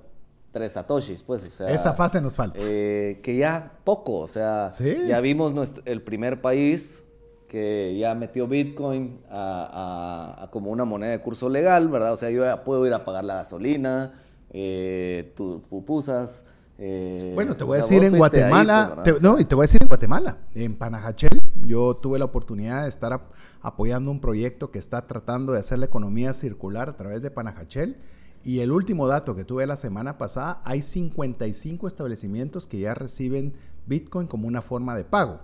[0.52, 1.70] tres satoshis, pues, o sea...
[1.72, 2.58] Esa fase nos falta.
[2.62, 4.70] Eh, que ya poco, o sea,
[5.08, 5.54] ya vimos
[5.86, 7.04] el primer país
[7.48, 12.14] que ya metió Bitcoin a, como una moneda de curso legal, ¿verdad?
[12.14, 14.14] O sea, yo ya puedo ir a pagar la gasolina,
[14.52, 16.46] eh, tus pupusas,
[16.82, 19.90] eh, bueno, te voy a decir en Guatemala, no, y te voy a decir en
[19.90, 23.30] Guatemala, en Panajachel, yo tuve la oportunidad de estar
[23.62, 27.98] apoyando un proyecto que está tratando de hacer la economía circular a través de Panajachel.
[28.44, 33.54] Y el último dato que tuve la semana pasada, hay 55 establecimientos que ya reciben
[33.86, 35.40] Bitcoin como una forma de pago.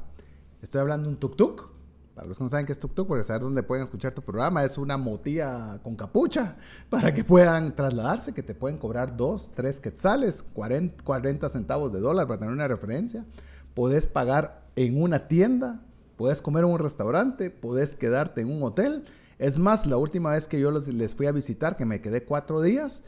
[0.61, 1.76] Estoy hablando de un tuk-tuk,
[2.16, 4.63] para los que no saben qué es TukTuk, porque saber dónde pueden escuchar tu programa,
[4.63, 6.55] es una motilla con capucha
[6.89, 11.99] para que puedan trasladarse, que te pueden cobrar 2, 3 quetzales, 40, 40 centavos de
[11.99, 13.26] dólar para tener una referencia.
[13.74, 15.82] Puedes pagar en una tienda,
[16.18, 19.05] puedes comer en un restaurante, puedes quedarte en un hotel.
[19.38, 22.61] Es más, la última vez que yo les fui a visitar, que me quedé cuatro
[22.61, 23.03] días,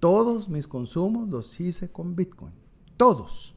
[0.00, 2.52] todos mis consumos los hice con Bitcoin.
[2.96, 3.54] Todos.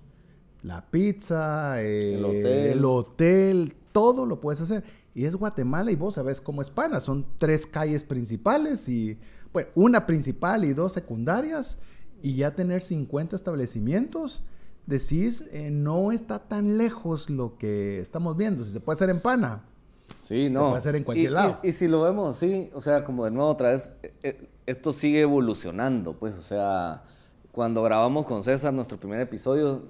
[0.63, 2.45] La pizza, el, hotel.
[2.45, 4.83] el hotel, todo lo puedes hacer.
[5.13, 7.01] Y es Guatemala y vos sabés cómo es Pana.
[7.01, 9.17] Son tres calles principales y,
[9.51, 11.79] bueno, una principal y dos secundarias.
[12.21, 14.43] Y ya tener 50 establecimientos,
[14.85, 18.65] decís, eh, no está tan lejos lo que estamos viendo.
[18.65, 19.63] Si se puede hacer en Pana.
[20.23, 20.59] Sí, no.
[20.59, 21.59] Se puede hacer en cualquier lado.
[21.63, 25.21] Y, si lo vemos sí, o sea, como de nuevo otra vez, eh, esto sigue
[25.21, 27.03] evolucionando, pues, o sea,
[27.51, 29.83] cuando grabamos con César nuestro primer episodio,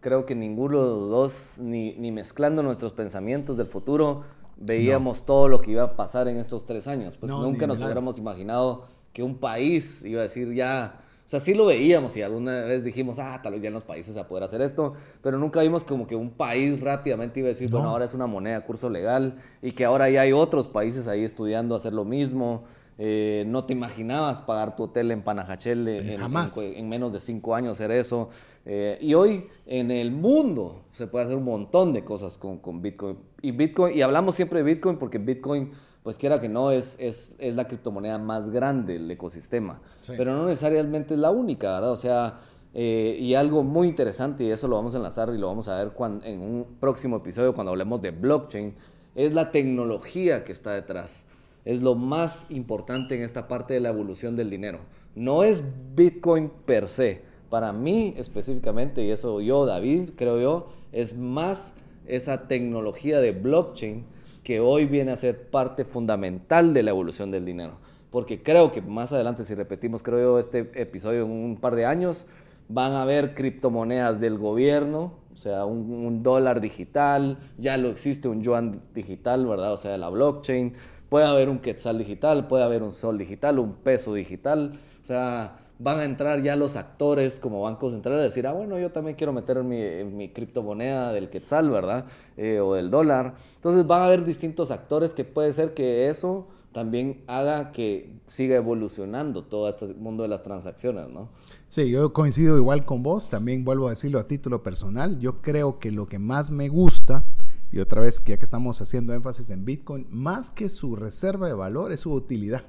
[0.00, 4.24] creo que ninguno de los dos, ni, ni mezclando nuestros pensamientos del futuro,
[4.56, 7.16] veíamos todo lo que iba a pasar en estos tres años.
[7.16, 7.86] Pues No, nunca nos nada.
[7.86, 11.00] hubiéramos imaginado que un país iba a decir ya...
[11.24, 13.82] O sea, sí lo veíamos y alguna vez dijimos, ah, tal vez ya en los
[13.82, 17.50] países a poder hacer esto, pero nunca vimos como que un país rápidamente iba a
[17.50, 17.92] decir, bueno, No.
[17.92, 21.74] ahora es una moneda curso legal y que ahora ya hay otros países ahí estudiando
[21.74, 22.64] hacer lo mismo.
[22.98, 26.56] Eh, no te imaginabas pagar tu hotel en Panajachel en, en- Jamás.
[26.58, 28.28] en- en menos de cinco años hacer eso.
[28.66, 32.82] Eh, y hoy en el mundo se puede hacer un montón de cosas con, con
[32.82, 33.16] Bitcoin.
[33.42, 35.72] Y Bitcoin, y hablamos siempre de Bitcoin porque Bitcoin,
[36.04, 39.80] pues quiera que no, es, es, es la criptomoneda más grande del ecosistema.
[40.02, 40.12] Sí.
[40.16, 41.90] Pero no necesariamente es la única, ¿verdad?
[41.90, 42.40] O sea,
[42.74, 45.78] eh, y algo muy interesante, y eso lo vamos a enlazar y lo vamos a
[45.82, 48.74] ver cuan- en un próximo episodio cuando hablemos de blockchain,
[49.14, 51.24] es la tecnología que está detrás.
[51.64, 54.80] Es lo más importante en esta parte de la evolución del dinero.
[55.14, 57.22] No es Bitcoin per se.
[57.48, 61.74] Para mí específicamente, y eso yo, David, creo yo, es más
[62.06, 64.04] esa tecnología de blockchain
[64.44, 67.78] que hoy viene a ser parte fundamental de la evolución del dinero.
[68.10, 71.86] Porque creo que más adelante, si repetimos, creo yo, este episodio en un par de
[71.86, 72.26] años,
[72.68, 78.28] van a haber criptomonedas del gobierno, o sea, un, un dólar digital, ya lo existe
[78.28, 79.72] un yuan digital, ¿verdad?
[79.72, 80.74] O sea, la blockchain.
[81.08, 84.78] Puede haber un quetzal digital, puede haber un sol digital, un peso digital.
[85.02, 88.78] O sea, van a entrar ya los actores como bancos centrales a decir, ah, bueno,
[88.78, 92.06] yo también quiero meter mi, mi criptomoneda del quetzal, ¿verdad?
[92.36, 93.34] Eh, o del dólar.
[93.56, 98.56] Entonces van a haber distintos actores que puede ser que eso también haga que siga
[98.56, 101.30] evolucionando todo este mundo de las transacciones, ¿no?
[101.68, 105.78] Sí, yo coincido igual con vos, también vuelvo a decirlo a título personal, yo creo
[105.78, 107.24] que lo que más me gusta,
[107.70, 111.54] y otra vez ya que estamos haciendo énfasis en Bitcoin, más que su reserva de
[111.54, 112.62] valor es su utilidad.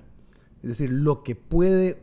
[0.63, 2.01] Es decir, lo que puede,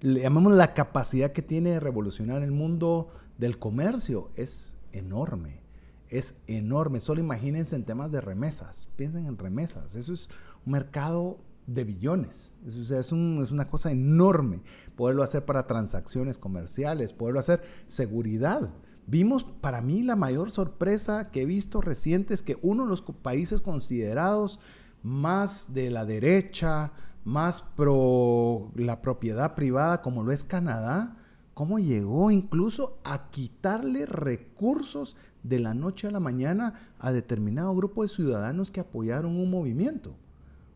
[0.00, 5.60] le llamamos la capacidad que tiene de revolucionar el mundo del comercio, es enorme.
[6.08, 7.00] Es enorme.
[7.00, 8.88] Solo imagínense en temas de remesas.
[8.96, 9.94] Piensen en remesas.
[9.96, 10.28] Eso es
[10.64, 12.52] un mercado de billones.
[12.66, 14.62] Es, es, un- es una cosa enorme.
[14.94, 18.72] Poderlo hacer para transacciones comerciales, poderlo hacer seguridad.
[19.08, 23.02] Vimos, para mí, la mayor sorpresa que he visto reciente es que uno de los
[23.02, 24.60] países considerados
[25.02, 26.92] más de la derecha,
[27.26, 31.16] más pro la propiedad privada, como lo es Canadá,
[31.54, 38.04] cómo llegó incluso a quitarle recursos de la noche a la mañana a determinado grupo
[38.04, 40.14] de ciudadanos que apoyaron un movimiento.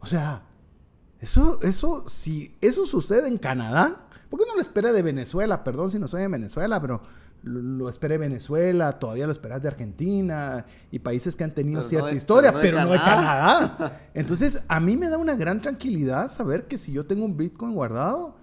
[0.00, 0.42] O sea,
[1.20, 5.62] eso, eso, si eso sucede en Canadá, ¿por qué no lo espera de Venezuela?
[5.62, 7.00] Perdón si no soy de Venezuela, pero
[7.42, 11.78] lo, lo espera de Venezuela, todavía lo esperas de Argentina y países que han tenido
[11.80, 14.00] Pero no cierta de- historia, pero pero no no de de Canadá.
[14.14, 17.74] Entonces, a mí me da una gran tranquilidad saber que si yo tengo un Bitcoin
[17.74, 18.36] guardado,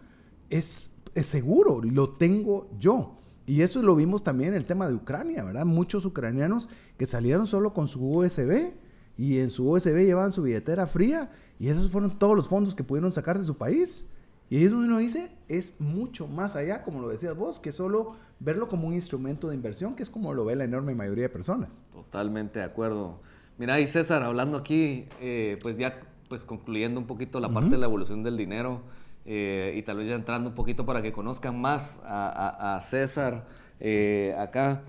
[0.49, 3.13] es, es seguro, lo tengo yo.
[3.45, 5.65] Y eso lo vimos también en el tema de Ucrania, ¿verdad?
[5.65, 6.67] Muchos ucranianos
[6.97, 8.71] que salieron solo con su USB
[9.17, 12.83] y en su USB llevaban su billetera fría y esos fueron todos los fondos que
[12.83, 14.05] pudieron sacar de su país.
[14.49, 18.15] Y es donde uno dice, es mucho más allá, como lo decías vos, que solo
[18.39, 21.29] verlo como un instrumento de inversión, que es como lo ve la enorme mayoría de
[21.29, 21.81] personas.
[21.91, 23.19] Totalmente de acuerdo.
[23.57, 27.77] Mira, y César, hablando aquí, eh, pues ya pues concluyendo un poquito la parte de
[27.77, 28.81] la evolución del dinero
[29.25, 32.81] eh, y tal vez ya entrando un poquito para que conozcan más a, a- a
[32.81, 33.47] César
[33.79, 34.83] eh, acá,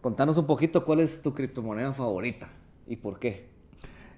[0.00, 2.48] contanos un poquito cuál es tu criptomoneda favorita
[2.86, 3.48] y por qué.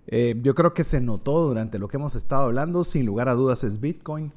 [0.07, 3.35] Eh, yo creo que se notó durante lo que hemos estado hablando, sin lugar a
[3.35, 4.33] dudas es Bitcoin.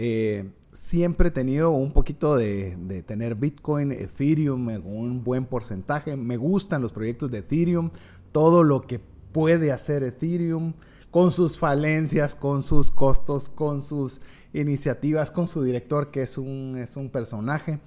[0.00, 6.16] Eh, siempre he tenido un poquito de, tener Bitcoin, Ethereum, un buen porcentaje.
[6.16, 7.90] Me gustan los proyectos de Ethereum,
[8.30, 9.00] todo lo que
[9.32, 10.74] puede hacer Ethereum,
[11.10, 14.20] con sus falencias, con sus costos, con sus
[14.52, 17.80] iniciativas, con su director que es un, es un personaje.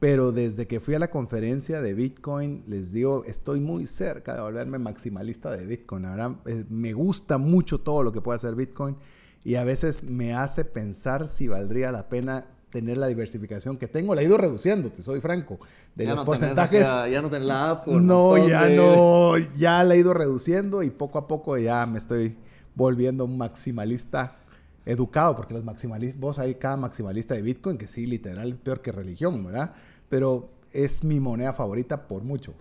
[0.00, 4.40] Pero desde que fui a la conferencia de Bitcoin, les digo, estoy muy cerca de
[4.42, 6.04] volverme maximalista de Bitcoin.
[6.06, 8.96] Ahora eh, me gusta mucho todo lo que puede hacer Bitcoin
[9.44, 14.14] y a veces me hace pensar si valdría la pena tener la diversificación que tengo.
[14.14, 15.60] La he ido reduciendo, te soy franco.
[15.94, 16.82] De Ya los no porcentajes.
[16.86, 17.86] acá- ya no tenés la app.
[17.86, 21.98] No, ya de- no, ya la he ido reduciendo y poco a poco ya me
[21.98, 22.36] estoy
[22.74, 24.34] volviendo un maximalista
[24.86, 28.90] educado, porque los maximalistas, vos hay cada maximalista de Bitcoin que sí, literal, peor que
[28.92, 29.72] religión, ¿verdad?
[30.08, 32.54] Pero es mi moneda favorita por mucho.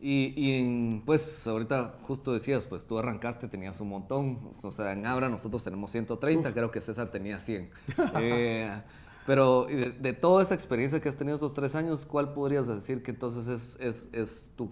[0.00, 4.92] Y, y en, pues ahorita justo decías, pues tú arrancaste, tenías un montón, o sea,
[4.92, 7.70] en Abra nosotros tenemos 130, creo que César tenía 100.
[8.20, 8.70] Eh,
[9.26, 13.02] pero de, de toda esa experiencia que has tenido estos tres años, ¿cuál podrías decir
[13.02, 14.70] que entonces es, es, es tu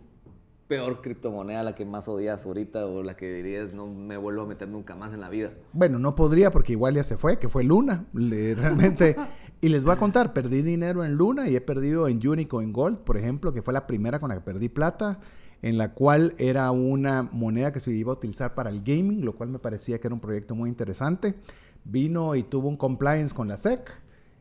[0.69, 4.47] peor criptomoneda, la que más odias ahorita o la que dirías no me vuelvo a
[4.47, 5.53] meter nunca más en la vida?
[5.73, 8.07] Bueno, no podría porque igual ya se fue, que fue Luna.
[8.15, 9.15] Le- realmente
[9.61, 12.99] Y les voy a contar, perdí dinero en Luna y he perdido en Unicoin Gold,
[12.99, 15.19] por ejemplo, que fue la primera con la que perdí plata,
[15.63, 19.35] en la cual era una moneda que se iba a utilizar para el gaming, lo
[19.35, 21.35] cual me parecía que era un proyecto muy interesante.
[21.85, 23.91] Vino y tuvo un compliance con la SEC,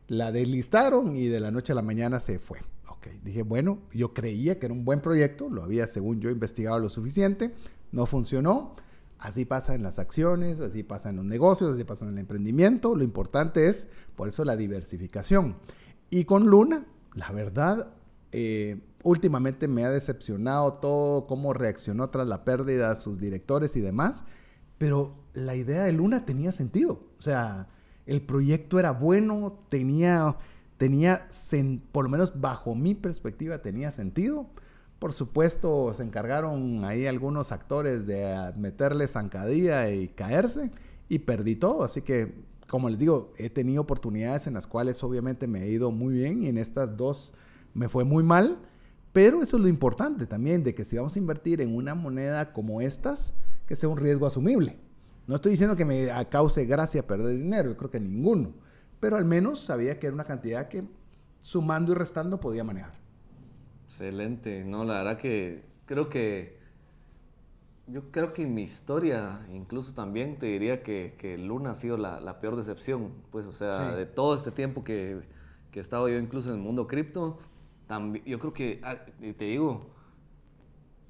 [0.08, 2.58] la deslistaron y de la noche a la mañana se fue.
[2.88, 6.78] Ok, dije, bueno, yo creía que era un buen proyecto, lo había, según yo, investigado
[6.78, 7.54] lo suficiente,
[7.90, 8.76] no funcionó.
[9.18, 12.94] Así pasa en las acciones, así pasa en los negocios, así pasa en el emprendimiento.
[12.94, 15.56] Lo importante es, por eso, la diversificación.
[16.10, 17.94] Y con Luna, la verdad,
[18.32, 24.24] eh, últimamente me ha decepcionado todo cómo reaccionó tras la pérdida sus directores y demás.
[24.78, 27.00] Pero la idea de Luna tenía sentido.
[27.18, 27.68] O sea,
[28.04, 30.36] el proyecto era bueno, tenía,
[30.76, 31.28] tenía,
[31.92, 34.46] por lo menos bajo mi perspectiva, tenía sentido.
[34.98, 40.70] Por supuesto, se encargaron ahí algunos actores de meterle zancadilla y caerse
[41.08, 41.84] y perdí todo.
[41.84, 42.34] Así que,
[42.66, 46.42] como les digo, he tenido oportunidades en las cuales obviamente me he ido muy bien
[46.42, 47.34] y en estas dos
[47.74, 48.58] me fue muy mal.
[49.12, 52.52] Pero eso es lo importante también, de que si vamos a invertir en una moneda
[52.52, 53.34] como estas,
[53.66, 54.78] que sea un riesgo asumible.
[55.26, 58.54] No estoy diciendo que me cause gracia perder dinero, yo creo que ninguno.
[59.00, 60.84] Pero al menos sabía que era una cantidad que
[61.40, 63.05] sumando y restando podía manejar.
[63.86, 66.56] Excelente, no, la verdad que creo que
[67.88, 71.96] yo creo que en mi historia incluso también te diría que, que Luna ha sido
[71.96, 75.20] la, la, peor decepción, pues o sea, de todo este tiempo que,
[75.70, 77.38] que, he estado yo incluso en el mundo cripto,
[78.24, 79.86] yo creo que, ah, te digo,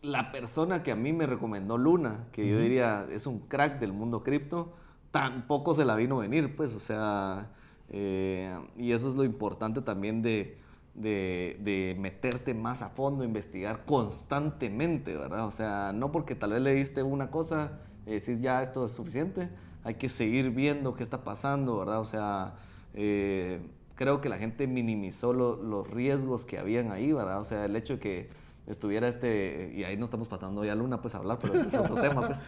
[0.02, 3.94] la persona que a mí me recomendó Luna, que yo diría es un crack del
[3.94, 4.74] mundo cripto,
[5.10, 7.50] tampoco se la vino a venir, pues o sea,
[7.88, 10.58] eh, y eso es lo importante también de
[10.96, 15.46] de, meterte más a fondo, investigar constantemente, ¿verdad?
[15.46, 19.50] O sea, no porque tal vez leíste una cosa, eh, decís ya esto es suficiente,
[19.84, 22.00] hay que seguir viendo qué está pasando, ¿verdad?
[22.00, 22.54] O sea,
[22.94, 23.60] eh,
[23.94, 27.40] creo que la gente minimizó los riesgos que habían ahí, ¿verdad?
[27.40, 28.30] O sea, el hecho de que
[28.66, 31.74] estuviera este, y ahí no estamos pasando ya Luna, pues a hablar, pero este es
[31.74, 32.40] otro tema, pues.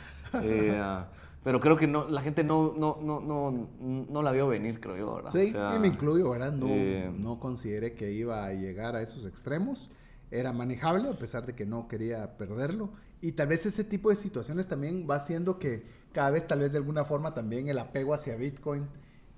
[0.43, 0.83] Eh,
[1.45, 4.97] pero creo que no, la gente no, no, no, no, no la vio venir, creo
[4.97, 5.33] yo, ¿verdad?
[5.33, 6.53] Sí, y me incluyo, ¿verdad?
[6.53, 9.91] No, eh, no consideré que iba a llegar a esos extremos.
[10.31, 12.91] Era manejable, a pesar de que no quería perderlo.
[13.21, 16.73] Y tal vez ese tipo de situaciones también va haciendo que cada vez, tal vez
[16.73, 18.87] de alguna forma, también el apego hacia Bitcoin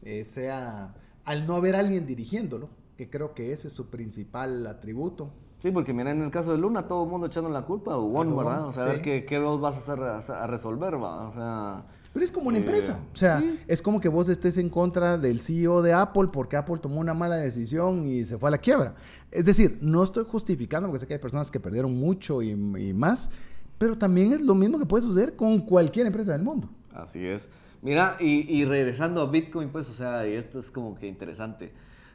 [0.02, 0.94] eh, sea
[1.24, 5.32] al no haber alguien dirigiéndolo, que creo que ese es su principal atributo.
[5.60, 7.98] Sí, porque mira, en el caso de Luna, todo el mundo echando la culpa a
[7.98, 8.66] Ubon, ¿verdad?
[8.66, 11.26] O sea, a ver qué, qué vos vas a hacer a, resolver, ¿verdad?
[11.26, 11.84] O sea...
[12.14, 12.98] Pero es como una empresa.
[12.98, 16.56] Eh, o sea, es como que vos estés en contra del CEO de Apple porque
[16.56, 18.94] Apple tomó una mala decisión y se fue a la quiebra.
[19.30, 22.54] Es decir, no estoy justificando porque sé que hay personas que perdieron mucho y,
[22.94, 23.30] más,
[23.76, 26.70] pero también es lo mismo que puede suceder con cualquier empresa del mundo.
[26.94, 27.50] Así es.
[27.82, 31.72] Mira, y, y regresando a Bitcoin, pues, o sea, y esto es como que interesante.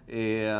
[0.07, 0.51] Eh,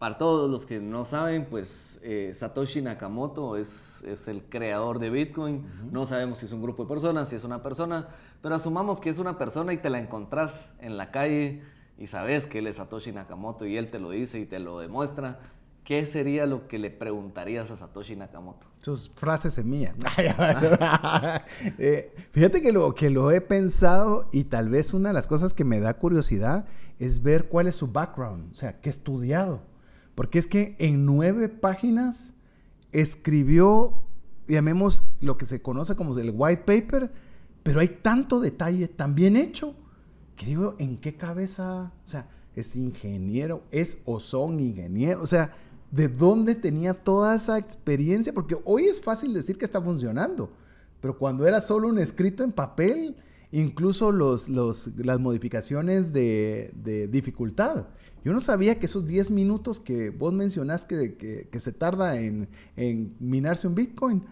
[0.00, 5.10] para todos los que no saben, pues eh, Satoshi Nakamoto es, es, el creador de
[5.10, 5.66] Bitcoin.
[5.92, 8.08] No sabemos si es un grupo de personas, si es una persona,
[8.40, 11.62] pero asumamos que es una persona y te la encontrás en la calle
[11.98, 14.78] y sabes que él es Satoshi Nakamoto y él te lo dice y te lo
[14.78, 15.38] demuestra.
[15.84, 18.68] ¿Qué sería lo que le preguntarías a Satoshi Nakamoto?
[18.80, 19.94] Sus frases semilla.
[21.78, 25.52] eh, fíjate que lo, que lo he pensado y tal vez una de las cosas
[25.52, 26.64] que me da curiosidad
[26.98, 29.68] es ver cuál es su background, o sea, qué ha estudiado.
[30.14, 32.34] Porque es que en nueve páginas
[32.92, 34.02] escribió,
[34.46, 37.12] llamemos lo que se conoce como el white paper,
[37.62, 39.74] pero hay tanto detalle tan bien hecho
[40.36, 41.92] que digo, ¿en qué cabeza?
[42.04, 45.54] O sea, es ingeniero, es o son ingeniero, o sea,
[45.90, 48.32] ¿de dónde tenía toda esa experiencia?
[48.32, 50.50] Porque hoy es fácil decir que está funcionando,
[51.00, 53.16] pero cuando era solo un escrito en papel,
[53.52, 57.86] incluso los, las modificaciones de, de dificultad
[58.24, 61.16] yo no sabía que esos 10 minutos que vos mencionás que,
[61.50, 64.22] que, se tarda en, en, minarse un Bitcoin,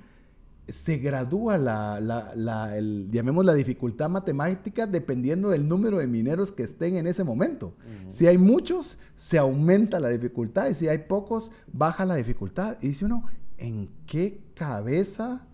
[0.68, 6.52] se gradúa la, la, la el, llamemos la dificultad matemática dependiendo del número de mineros
[6.52, 7.72] que estén en ese momento.
[8.06, 12.76] Si hay muchos, se aumenta la dificultad y si hay pocos, baja la dificultad.
[12.82, 13.24] Y dice uno,
[13.56, 15.46] ¿en qué cabeza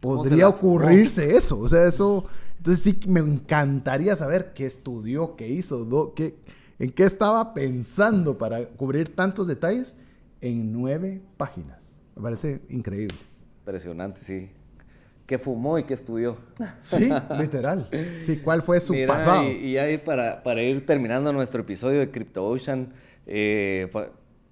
[0.00, 1.60] podría ocurrirse eso?
[1.60, 2.26] O sea, eso...
[2.58, 6.34] Entonces sí me encantaría saber qué estudió, qué hizo, qué
[6.78, 9.96] ¿En qué estaba pensando para cubrir tantos detalles?
[10.40, 11.98] En nueve páginas.
[12.14, 13.16] Me parece increíble.
[13.60, 14.50] Impresionante, sí.
[15.26, 16.36] ¿Qué fumó y qué estudió?
[16.82, 17.88] Sí, literal.
[18.22, 19.50] Sí, ¿cuál fue su pasado?
[19.50, 22.92] Y, ahí para, para, ir terminando nuestro episodio de CryptoOcean,
[23.26, 23.90] eh,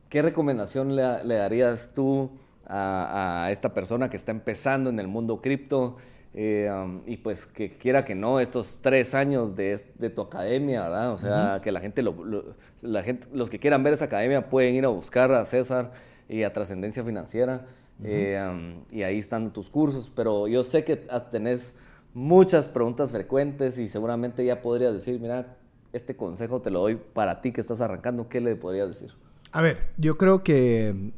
[0.09, 2.31] ¿qué recomendación le, darías tú
[2.67, 5.97] a, esta persona que está empezando en el mundo cripto?
[6.37, 10.83] Eh, um, y pues que quiera que no, estos tres años de, de tu academia,
[10.83, 11.13] ¿verdad?
[11.13, 14.75] O sea, que la gente, lo, la gente, los que quieran ver esa academia pueden
[14.75, 15.93] ir a buscar a César
[16.29, 17.67] y a Trascendencia Financiera.
[18.03, 20.97] Eh, um, y ahí están tus cursos, pero yo sé que
[21.31, 21.79] tenés
[22.13, 25.57] muchas preguntas frecuentes y seguramente ya podrías decir, mira,
[25.93, 29.13] este consejo te lo doy para ti que estás arrancando, ¿qué le podrías decir?
[29.53, 31.13] A ver, yo creo que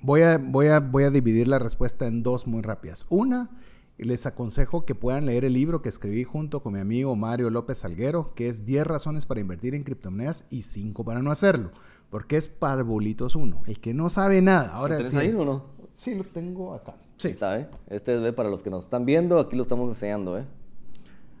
[0.00, 3.04] voy a, voy a, voy a dividir la respuesta en dos muy rápidas.
[3.08, 3.50] Una,
[3.98, 7.78] les aconsejo que puedan leer el libro que escribí junto con mi amigo Mario López
[7.78, 11.70] Salguero, que es 10 razones para invertir en criptomonedas y 5 para no hacerlo.
[12.10, 13.62] Porque es parvulitos uno.
[13.66, 14.70] El que no sabe nada.
[14.72, 15.64] Ahora ¿Lo ahí o no?
[15.92, 16.96] Sí, lo tengo acá.
[17.16, 17.28] Sí.
[17.28, 17.68] está, ¿eh?
[17.88, 20.44] Este es para los que nos están viendo, aquí lo estamos enseñando, ¿eh?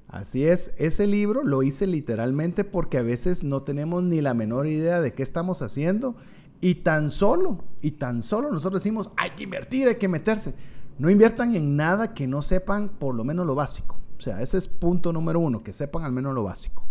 [0.08, 4.66] Así es, ese libro lo hice literalmente porque a veces no tenemos ni la menor
[4.66, 6.16] idea de qué estamos haciendo
[6.60, 10.54] y tan solo, y tan solo nosotros decimos, hay que invertir, hay que meterse.
[11.02, 13.98] No inviertan en nada que no sepan por lo menos lo básico.
[14.16, 16.86] O sea, ese es punto número uno, que sepan al menos lo básico.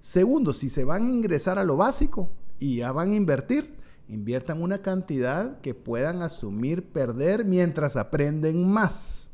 [0.00, 4.60] Segundo, si se van a ingresar a lo básico y ya van a invertir, inviertan
[4.60, 9.30] una cantidad que puedan asumir perder mientras aprenden más.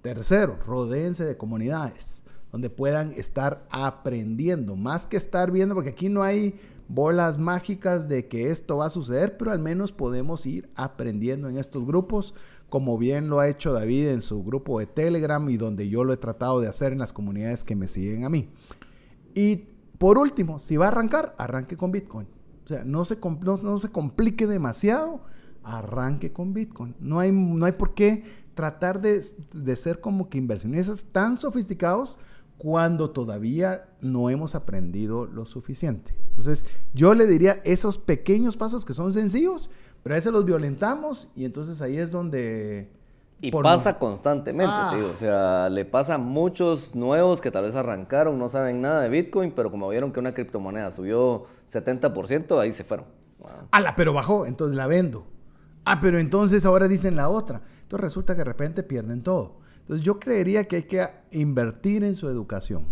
[0.00, 6.22] Tercero, rodeense de comunidades donde puedan estar aprendiendo, más que estar viendo, porque aquí no
[6.22, 6.58] hay
[6.88, 11.58] bolas mágicas de que esto va a suceder, pero al menos podemos ir aprendiendo en
[11.58, 12.34] estos grupos
[12.68, 16.12] como bien lo ha hecho David en su grupo de Telegram y donde yo lo
[16.12, 18.48] he tratado de hacer en las comunidades que me siguen a mí.
[19.34, 22.26] Y por último, si va a arrancar, arranque con Bitcoin.
[22.64, 25.20] O sea, no se, no, se complique demasiado,
[25.62, 26.96] arranque con Bitcoin.
[26.98, 32.18] No hay, no hay por qué tratar de, de ser como que inversionistas tan sofisticados
[32.58, 36.16] cuando todavía no hemos aprendido lo suficiente.
[36.28, 36.64] Entonces,
[36.94, 39.70] yo le diría esos pequeños pasos que son sencillos,
[40.06, 42.92] pero a veces los violentamos y entonces ahí es donde...
[43.40, 44.92] Y pasa constantemente, ah.
[44.94, 45.10] tío.
[45.10, 49.08] O sea, le pasa a muchos nuevos que tal vez arrancaron, no saben nada de
[49.08, 53.06] Bitcoin, pero como vieron que una criptomoneda subió 70%, ahí se fueron.
[53.72, 55.26] Ala, pero bajó, entonces la vendo.
[55.84, 57.62] Ah, pero entonces ahora dicen la otra.
[57.82, 59.58] Entonces resulta que de repente pierden todo.
[59.80, 62.86] Entonces yo creería que hay que invertir en su educación.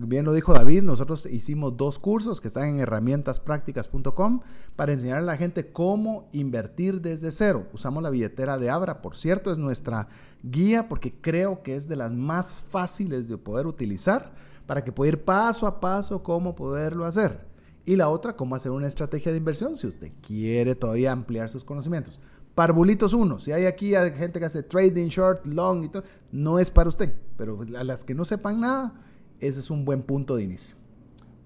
[0.00, 4.40] Bien lo dijo David, nosotros hicimos dos cursos que están en herramientaspracticas.com
[4.74, 7.66] para enseñar a la gente cómo invertir desde cero.
[7.72, 10.08] Usamos la billetera de Abra, por cierto, es nuestra
[10.42, 14.34] guía porque creo que es de las más fáciles de poder utilizar
[14.66, 17.46] para que pueda ir paso a paso cómo poderlo hacer.
[17.86, 21.64] Y la otra, cómo hacer una estrategia de inversión si usted quiere todavía ampliar sus
[21.64, 22.20] conocimientos.
[22.54, 26.70] Parvulitos uno, si hay aquí gente que hace trading, short, long y todo, no es
[26.70, 28.94] para usted, pero a las que no sepan nada,
[29.40, 30.74] ese es un buen punto de inicio.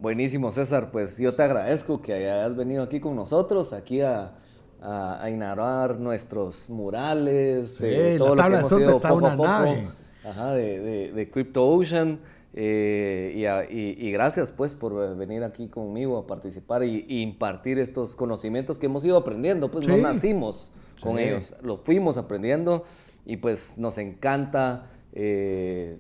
[0.01, 0.91] Buenísimo, César.
[0.91, 4.33] Pues yo te agradezco que hayas venido aquí con nosotros, aquí a,
[4.81, 9.93] a, inaugurar nuestros murales, sí, todo lo que hemos ido poco una a poco
[10.25, 12.21] Ajá, de, de, de, Crypto Ocean.
[12.53, 18.79] Eh, y, y, gracias pues por venir aquí conmigo a participar y, impartir estos conocimientos
[18.79, 19.71] que hemos ido aprendiendo.
[19.71, 22.85] Pues no nacimos con ellos, lo fuimos aprendiendo
[23.27, 24.87] y pues nos encanta.
[25.13, 25.99] Eh,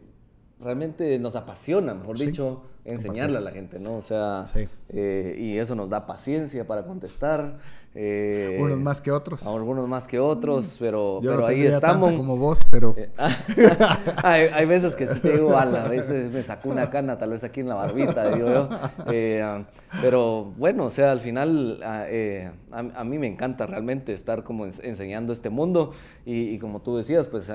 [0.62, 3.96] realmente nos apasiona, mejor dicho, enseñarle a la gente, ¿no?
[3.96, 4.50] O sea,
[4.88, 7.58] eh, y eso nos da paciencia para contestar.
[7.92, 9.44] Eh, unos más que otros.
[9.44, 12.12] algunos más que otros, pero, pero ahí estamos.
[12.12, 12.94] como vos, pero.
[12.96, 13.10] Eh,
[14.22, 17.60] hay, veces que sí te digo, a veces me sacó una cana, tal vez aquí
[17.60, 18.68] en la barbita, digo yo.
[19.12, 19.64] Eh,
[20.00, 22.06] pero bueno, o sea, al final ah,
[22.70, 25.92] a, mí me encanta realmente estar como enseñando este mundo
[26.24, 27.52] y, como tú decías, pues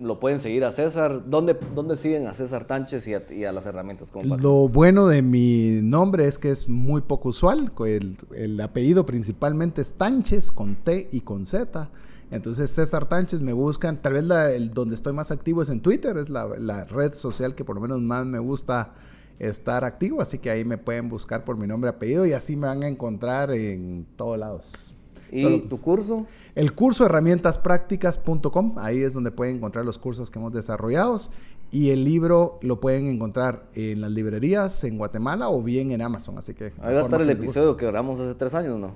[0.00, 1.28] lo pueden seguir a César.
[1.28, 4.10] ¿Dónde, dónde siguen a César Tánchez y a, las herramientas?
[4.24, 7.72] Lo bueno de mi nombre es que es muy poco usual.
[7.84, 11.90] El, el, apellido principalmente es Tánchez con T y con Z.
[12.30, 14.00] Entonces César Tánchez me buscan.
[14.00, 16.16] Tal vez la, el, donde estoy más activo es en Twitter.
[16.16, 18.94] Es la, la red social que por lo menos más me gusta
[19.38, 20.22] estar activo.
[20.22, 22.82] Así que ahí me pueden buscar por mi nombre y apellido y así me van
[22.82, 24.95] a encontrar en todos lados.
[25.30, 26.26] ¿Y tu curso?
[26.54, 31.18] El curso herramientaspracticas.com, ahí es donde pueden encontrar los cursos que hemos desarrollado.
[31.70, 36.38] Y el libro lo pueden encontrar en las librerías en Guatemala o bien en Amazon.
[36.38, 36.66] Así que.
[36.80, 38.92] Ahí va a estar el episodio que grabamos hace tres años, ¿no?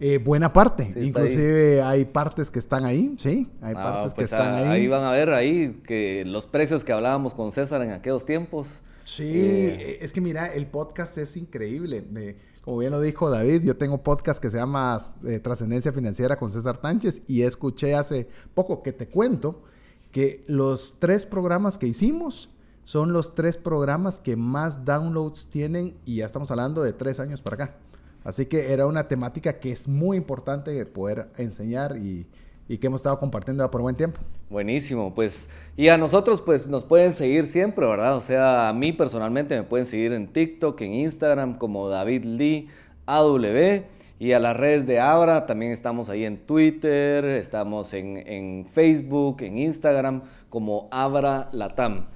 [0.00, 0.92] Eh, buena parte.
[0.96, 3.48] Inclusive hay partes que están ahí, sí.
[3.62, 4.68] Hay ah, partes que pues están ahí.
[4.68, 8.82] Ahí van a ver ahí que los precios que hablábamos con César en aquellos tiempos.
[9.04, 12.02] Sí, eh, es que mira, el podcast es increíble.
[12.02, 16.36] De, como bien lo dijo David, yo tengo podcast que se llama eh, Trascendencia Financiera
[16.36, 19.62] con César Tánchez y escuché hace poco que te cuento
[20.10, 22.48] que los tres programas que hicimos
[22.84, 27.40] son los tres programas que más downloads tienen y ya estamos hablando de tres años
[27.40, 27.76] para acá.
[28.24, 32.26] Así que era una temática que es muy importante poder enseñar y
[32.68, 34.18] y que hemos estado compartiendo por buen tiempo.
[34.48, 38.16] Buenísimo, pues y a nosotros pues nos pueden seguir siempre, ¿verdad?
[38.16, 42.68] O sea, a mí personalmente me pueden seguir en TikTok, en Instagram como David Lee
[43.06, 43.84] AW
[44.18, 49.42] y a las redes de Abra también estamos ahí en Twitter, estamos en, en Facebook,
[49.42, 52.06] en Instagram como Abra Latam.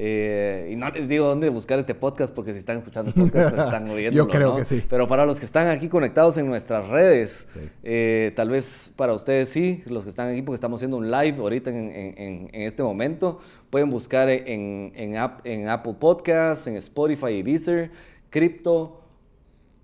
[0.00, 3.52] Eh, y no les digo dónde buscar este podcast porque si están escuchando el podcast
[3.52, 4.16] pues están oyendo.
[4.16, 4.84] Yo creo que sí.
[4.88, 7.48] Pero para los que están aquí conectados en nuestras redes,
[7.82, 11.38] eh, tal vez para ustedes sí, los que están aquí porque estamos haciendo un live
[11.40, 13.40] ahorita en, en, en este momento,
[13.70, 17.90] pueden buscar en, en, Apple Podcasts, en Spotify y Deezer,
[18.30, 19.00] Crypto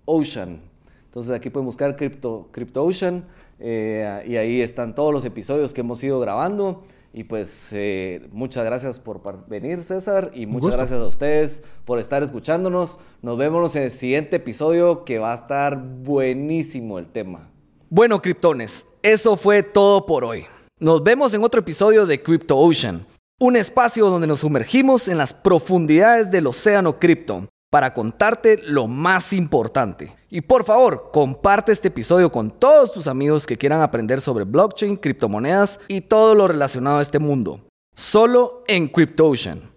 [0.05, 0.61] Ocean.
[1.07, 3.25] Entonces aquí pueden buscar Crypto, Crypto Ocean
[3.59, 6.83] eh, y ahí están todos los episodios que hemos ido grabando.
[7.17, 12.21] Y pues eh, muchas gracias por venir, César, y muchas gracias a ustedes por estar
[12.23, 12.99] escuchándonos.
[13.21, 17.49] Nos vemos en el siguiente episodio que va a estar buenísimo el tema.
[17.89, 20.45] Bueno, criptones, eso fue todo por hoy.
[20.77, 23.05] Nos vemos en otro episodio de Crypto Ocean,
[23.39, 29.33] un espacio donde nos sumergimos en las profundidades del océano cripto para contarte lo más
[29.33, 30.15] importante.
[30.29, 34.95] Y por favor, comparte este episodio con todos tus amigos que quieran aprender sobre blockchain,
[34.95, 37.67] criptomonedas y todo lo relacionado a este mundo.
[37.93, 39.73] Solo en CryptoOcean.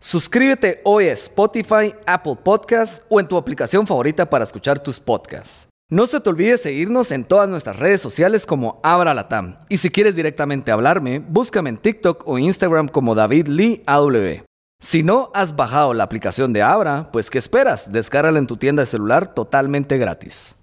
[0.00, 5.68] Suscríbete hoy a Spotify, Apple Podcasts o en tu aplicación favorita para escuchar tus podcasts.
[5.88, 9.54] No se te olvide seguirnos en todas nuestras redes sociales como Abralatam.
[9.68, 14.42] Y si quieres directamente hablarme, búscame en TikTok o Instagram como David Lee AW.
[14.84, 17.90] Si no has bajado la aplicación de Abra, pues ¿qué esperas?
[17.90, 20.56] Descárgala en tu tienda de celular totalmente gratis.